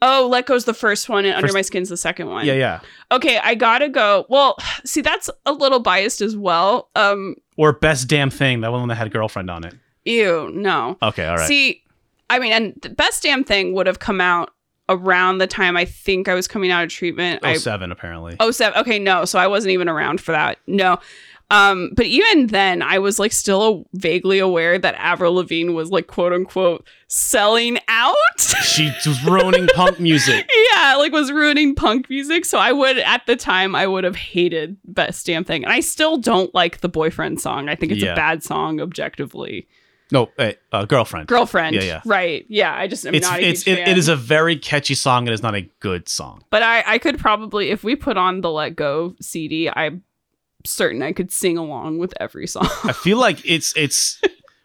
[0.00, 2.46] Oh, Let Go's the first one, and Under First- My Skin's the second one.
[2.46, 2.80] Yeah, yeah.
[3.12, 4.24] Okay, I gotta go.
[4.30, 4.56] Well,
[4.86, 6.88] see, that's a little biased as well.
[6.96, 9.74] Um, Or best damn thing, that one that had girlfriend on it.
[10.06, 10.96] ew, no.
[11.02, 11.46] Okay, all right.
[11.46, 11.82] See,
[12.30, 14.50] I mean, and the best damn thing would have come out
[14.88, 17.40] around the time I think I was coming out of treatment.
[17.44, 18.36] oh seven apparently.
[18.40, 18.78] Oh seven.
[18.80, 19.24] Okay, no.
[19.24, 20.58] So I wasn't even around for that.
[20.66, 20.98] No.
[21.48, 26.08] Um, but even then, I was like still vaguely aware that Avril Lavigne was like
[26.08, 28.16] quote unquote selling out.
[28.64, 30.48] she was ruining punk music.
[30.74, 32.44] yeah, like was ruining punk music.
[32.44, 35.78] So I would at the time I would have hated Best Damn Thing, and I
[35.80, 37.68] still don't like the boyfriend song.
[37.68, 38.14] I think it's Yeah.
[38.14, 39.68] a bad song objectively.
[40.12, 41.26] No, uh, uh, girlfriend.
[41.28, 41.74] Girlfriend.
[41.76, 42.00] Yeah, yeah.
[42.04, 42.46] Right.
[42.48, 42.72] Yeah.
[42.74, 45.22] I just am it's not a it's it, it is a very catchy song.
[45.22, 46.44] And It is not a good song.
[46.50, 50.04] But I, I could probably, if we put on the Let Go CD, I'm
[50.64, 52.68] certain I could sing along with every song.
[52.84, 54.20] I feel like it's it's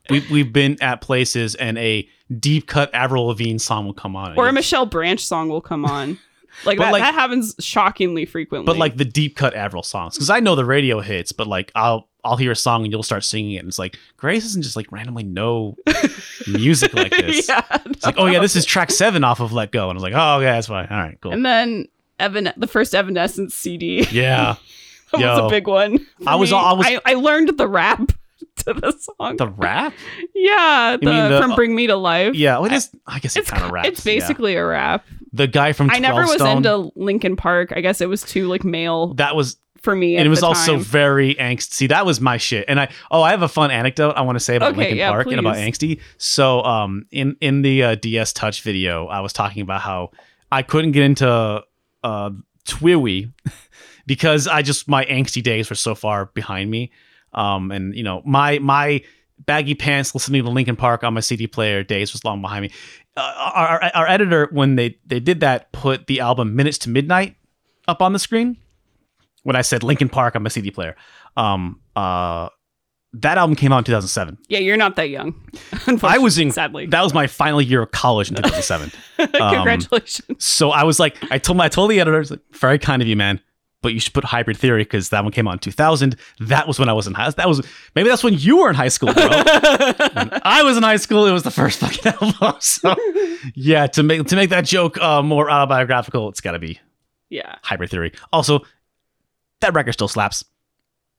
[0.10, 2.08] we we've been at places and a
[2.40, 4.38] deep cut Avril Lavigne song will come on.
[4.38, 6.18] or a Michelle Branch song will come on.
[6.66, 8.66] Like that, like- that happens shockingly frequently.
[8.66, 11.72] but like the deep cut Avril songs because I know the radio hits, but like
[11.76, 14.62] I'll I'll hear a song and you'll start singing it, and it's like Grace doesn't
[14.62, 15.76] just like randomly know
[16.48, 17.48] music like this.
[17.48, 17.62] yeah.
[17.86, 20.04] It's like, oh yeah, this is track seven off of Let Go, and I was
[20.04, 20.88] like, oh yeah, that's fine.
[20.90, 21.32] All right, cool.
[21.34, 21.88] And then
[22.20, 24.56] Evan, the first Evanescence CD yeah,
[25.14, 25.48] was Yo.
[25.48, 26.06] a big one.
[26.28, 28.12] I was- I was- I, I learned the rap
[28.58, 29.38] to the song.
[29.38, 29.94] the rap.
[30.36, 32.36] yeah, the, the- from Bring Me to Life.
[32.36, 32.90] Yeah, well, it is.
[33.08, 33.88] I guess it It's kind of raps.
[33.88, 35.06] It's basically a rap.
[35.34, 37.74] the guy from I never was Stone, into Linkin Park.
[37.76, 40.16] I guess it was too like male that was for me.
[40.16, 40.84] and it was also time.
[40.84, 41.74] very angsty.
[41.74, 42.66] See, that was my shit.
[42.68, 44.98] And I oh, I have a fun anecdote I want to say about Okay, Linkin
[44.98, 46.00] yeah, Park and about angsty.
[46.18, 50.12] So, um, in in the uh, DS Touch video, I was talking about how
[50.52, 51.64] I couldn't get into
[52.04, 52.30] uh
[52.66, 53.32] TWEWY
[54.06, 56.92] because I just my angsty days were so far behind me.
[57.34, 59.02] Um, and you know my my
[59.40, 62.72] baggy pants listening to Linkin Park on my CD player days was long behind me.
[63.18, 66.90] Uh, our, our, our editor when they they did that put the album Minutes to
[66.90, 67.36] Midnight
[67.88, 68.58] up on the screen
[69.44, 70.96] when I said Linkin Park on my CD player.
[71.38, 72.50] Um, uh,
[73.14, 74.38] that album came out in 2007.
[74.48, 75.36] Yeah, you're not that young.
[76.04, 76.52] I was in.
[76.52, 76.86] sadly.
[76.86, 78.92] That was my final year of college in 2007.
[79.18, 80.44] Congratulations.
[80.44, 82.80] so I was like, I told my, I told the editor, I was like, very
[82.80, 83.42] kind of you, man.
[83.82, 86.16] But you should put Hybrid Theory because that one came out in 2000.
[86.42, 87.32] That was when I was in high.
[87.32, 87.66] That was
[87.96, 89.28] maybe that's when you were in high school, bro.
[89.28, 89.42] when
[90.44, 92.62] I was in high school, it was the first fucking album.
[92.62, 92.96] So
[93.56, 96.80] yeah, to make to make that joke uh, more autobiographical, it's got to be
[97.32, 97.56] yeah.
[97.64, 98.14] Hybrid Theory.
[98.32, 98.62] Also,
[99.62, 100.44] that record still slaps.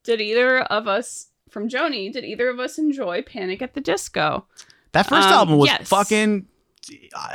[0.04, 2.12] Did either of us from Joni?
[2.12, 4.46] Did either of us enjoy Panic at the Disco?
[4.92, 5.88] That first Um, album was yes.
[5.88, 6.46] fucking.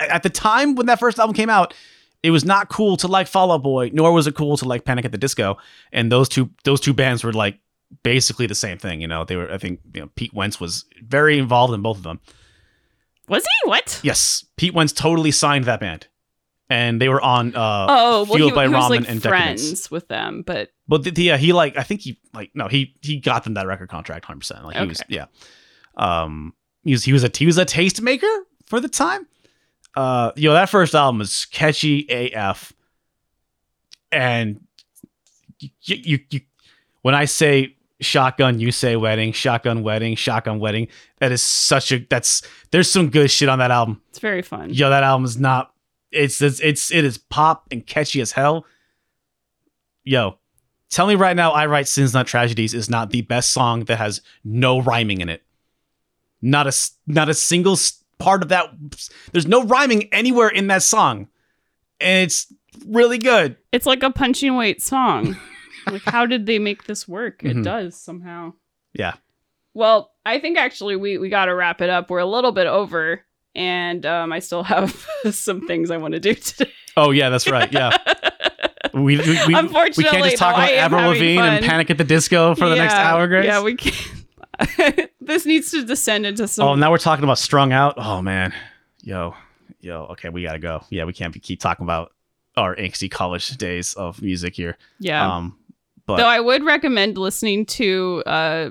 [0.09, 1.73] At the time when that first album came out,
[2.21, 4.83] it was not cool to like Fall Out Boy, nor was it cool to like
[4.85, 5.57] Panic at the Disco.
[5.91, 7.59] And those two those two bands were like
[8.03, 8.99] basically the same thing.
[9.01, 9.51] You know, they were.
[9.51, 12.19] I think you know Pete Wentz was very involved in both of them.
[13.29, 13.69] Was he?
[13.69, 13.99] What?
[14.03, 16.07] Yes, Pete Wentz totally signed that band,
[16.69, 17.55] and they were on.
[17.55, 19.91] uh Oh, well, Fueled he, by he was Ramen like and friends Decaydance.
[19.91, 22.95] with them, but But the, the- yeah, he like I think he like no he
[23.01, 24.65] he got them that record contract hundred percent.
[24.65, 25.15] Like he was Okay.
[25.15, 25.25] yeah.
[25.95, 26.53] Um,
[26.83, 29.27] he was he was a he was a tastemaker for the time.
[29.95, 32.71] Uh, yo, that first album is catchy AF,
[34.11, 34.59] and
[35.59, 36.41] you you, you
[37.01, 40.87] when I say shotgun, you say wedding, shotgun wedding, shotgun wedding.
[41.19, 42.41] That is such a that's
[42.71, 44.01] there's some good shit on that album.
[44.09, 44.69] it's very fun.
[44.73, 45.71] Yo, that album is not.
[46.11, 48.65] It's it's it's it is pop and catchy as hell.
[50.03, 50.37] Yo,
[50.89, 53.97] tell me right now, I write sins not tragedies is not the best song that
[53.97, 55.43] has no rhyming in it.
[56.41, 57.77] Not a s- not a single
[58.19, 58.67] part of that.
[59.31, 61.27] There's no rhyming anywhere in that song,
[61.99, 62.51] and it's
[62.85, 63.57] really good.
[63.71, 65.35] It's like a punching weight song.
[65.87, 67.43] like, how did they make this work?
[67.43, 67.63] It Mhm.
[67.63, 68.53] does somehow.
[68.93, 69.15] Yeah.
[69.73, 72.09] Well, I think actually we we got to wrap it up.
[72.09, 73.25] We're a little bit over,
[73.57, 76.71] and um, I still have some things I want to do today.
[76.95, 77.71] Oh yeah, that's right.
[77.71, 77.97] Yeah,
[78.93, 81.65] we we, we, we can't just talk about Avril Lavigne and.
[81.65, 83.45] Panic at the Disco for the next hour, Grace.
[83.45, 85.11] Yeah, we can't.
[85.21, 86.67] this needs to descend into some.
[86.67, 87.95] Oh, now we're talking about strung out.
[87.97, 88.53] Oh man,
[89.01, 89.35] yo,
[89.81, 90.83] yo, okay, we gotta go.
[90.89, 92.13] Yeah, we can't be, keep talking about
[92.55, 94.77] our angsty college days of music here.
[94.99, 95.35] Yeah.
[95.35, 95.57] Um,
[96.05, 98.69] but Though I would recommend listening to uh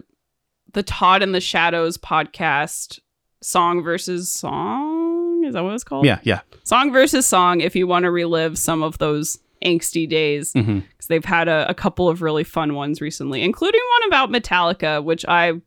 [0.72, 2.98] the Todd and the Shadows podcast,
[3.46, 5.44] Song versus Song.
[5.44, 6.04] Is that what it's called?
[6.04, 6.40] yeah, yeah.
[6.64, 7.60] Song versus Song.
[7.60, 10.80] If you want to relive some of those angsty days, mm-hmm.
[10.80, 15.02] because they've had a, a couple of really fun ones recently, including one about Metallica,
[15.02, 15.60] which I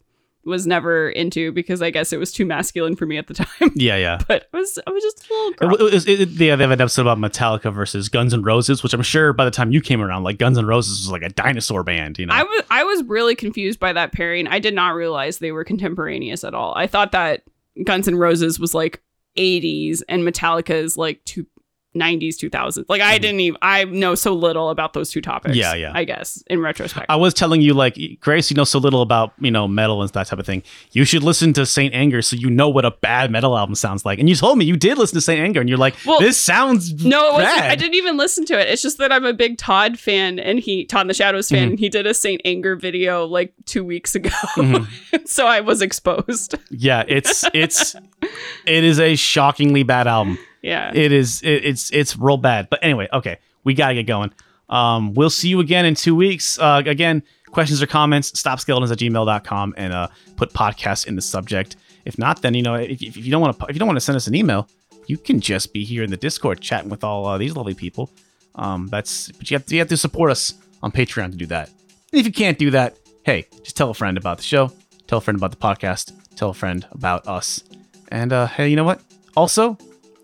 [0.44, 3.72] was never into because I guess it was too masculine for me at the time.
[3.76, 4.20] Yeah, yeah.
[4.28, 5.88] but I was I was just a little It, girl.
[5.88, 9.04] it, it, yeah, they have an episode about Metallica versus Guns N' Roses, which I'm
[9.04, 11.86] sure by the time you came around, like Guns N' Roses was like a dinosaur
[11.86, 12.34] band, you know?
[12.34, 14.48] I was I was really confused by that pairing.
[14.48, 16.74] I did not realize they were contemporaneous at all.
[16.76, 17.44] I thought that
[17.84, 19.02] Guns N' Roses was like
[19.38, 21.46] 80s and Metallica is like two
[21.96, 22.86] 90s 2000s.
[22.88, 23.22] Like I Mhm.
[23.22, 25.56] didn't even I know so little about those two topics.
[25.56, 25.92] Yeah, yeah.
[25.96, 27.08] I guess in retrospect.
[27.10, 30.10] I was telling you, like, Grace, you know so little about, you know, metal and
[30.12, 30.62] that type of thing.
[30.92, 34.06] You should listen to Saint Anger so you know what a bad metal album sounds
[34.06, 34.20] like.
[34.20, 36.40] And you told me you did listen to Saint Anger, and you're like, Well, this
[36.40, 37.56] sounds no, it wasn't.
[37.58, 37.72] bad.
[37.72, 38.68] I didn't even listen to it.
[38.70, 41.68] It's just that I'm a big Todd fan, and he Todd and the Shadows fan.
[41.68, 41.70] Mhm.
[41.72, 44.88] And he did a Saint Anger video like two weeks ago, Mhm.
[45.28, 46.56] so I was exposed.
[46.70, 47.96] Yeah, it's it's
[48.68, 50.38] it is a shockingly bad album.
[50.62, 52.70] Yeah, It is it, it's it's real bad.
[52.70, 54.32] But anyway, okay, we gotta get going.
[54.70, 56.60] Um, we'll see you again in two weeks.
[56.60, 61.76] Uh, again, questions or comments, stopskeletons at gmail.com and uh, put podcast in the subject.
[62.06, 63.98] If not, then you know if, if you don't want to if you don't want
[63.98, 64.68] to send us an email,
[65.08, 68.10] you can just be here in the Discord chatting with all uh, these lovely people.
[68.56, 70.54] Um, that's but you have to, you have to support us
[70.84, 71.70] on Patreon to do that.
[72.12, 74.72] And if you can't do that, hey, just tell a friend about the show,
[75.08, 77.64] tell a friend about the podcast, tell a friend about us,
[78.10, 79.02] and uh, hey, you know what?
[79.36, 79.78] Also,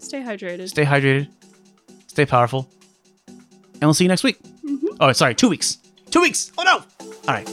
[0.06, 0.70] stay hydrated.
[0.70, 1.28] stay hydrated,
[2.08, 2.70] stay powerful,
[3.28, 4.42] and we'll see you next week.
[4.64, 4.88] Mm-hmm.
[5.00, 5.78] Oh, sorry, two weeks.
[6.12, 6.52] Two weeks.
[6.58, 6.84] Oh no.
[7.28, 7.46] All right.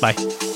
[0.00, 0.52] Bye.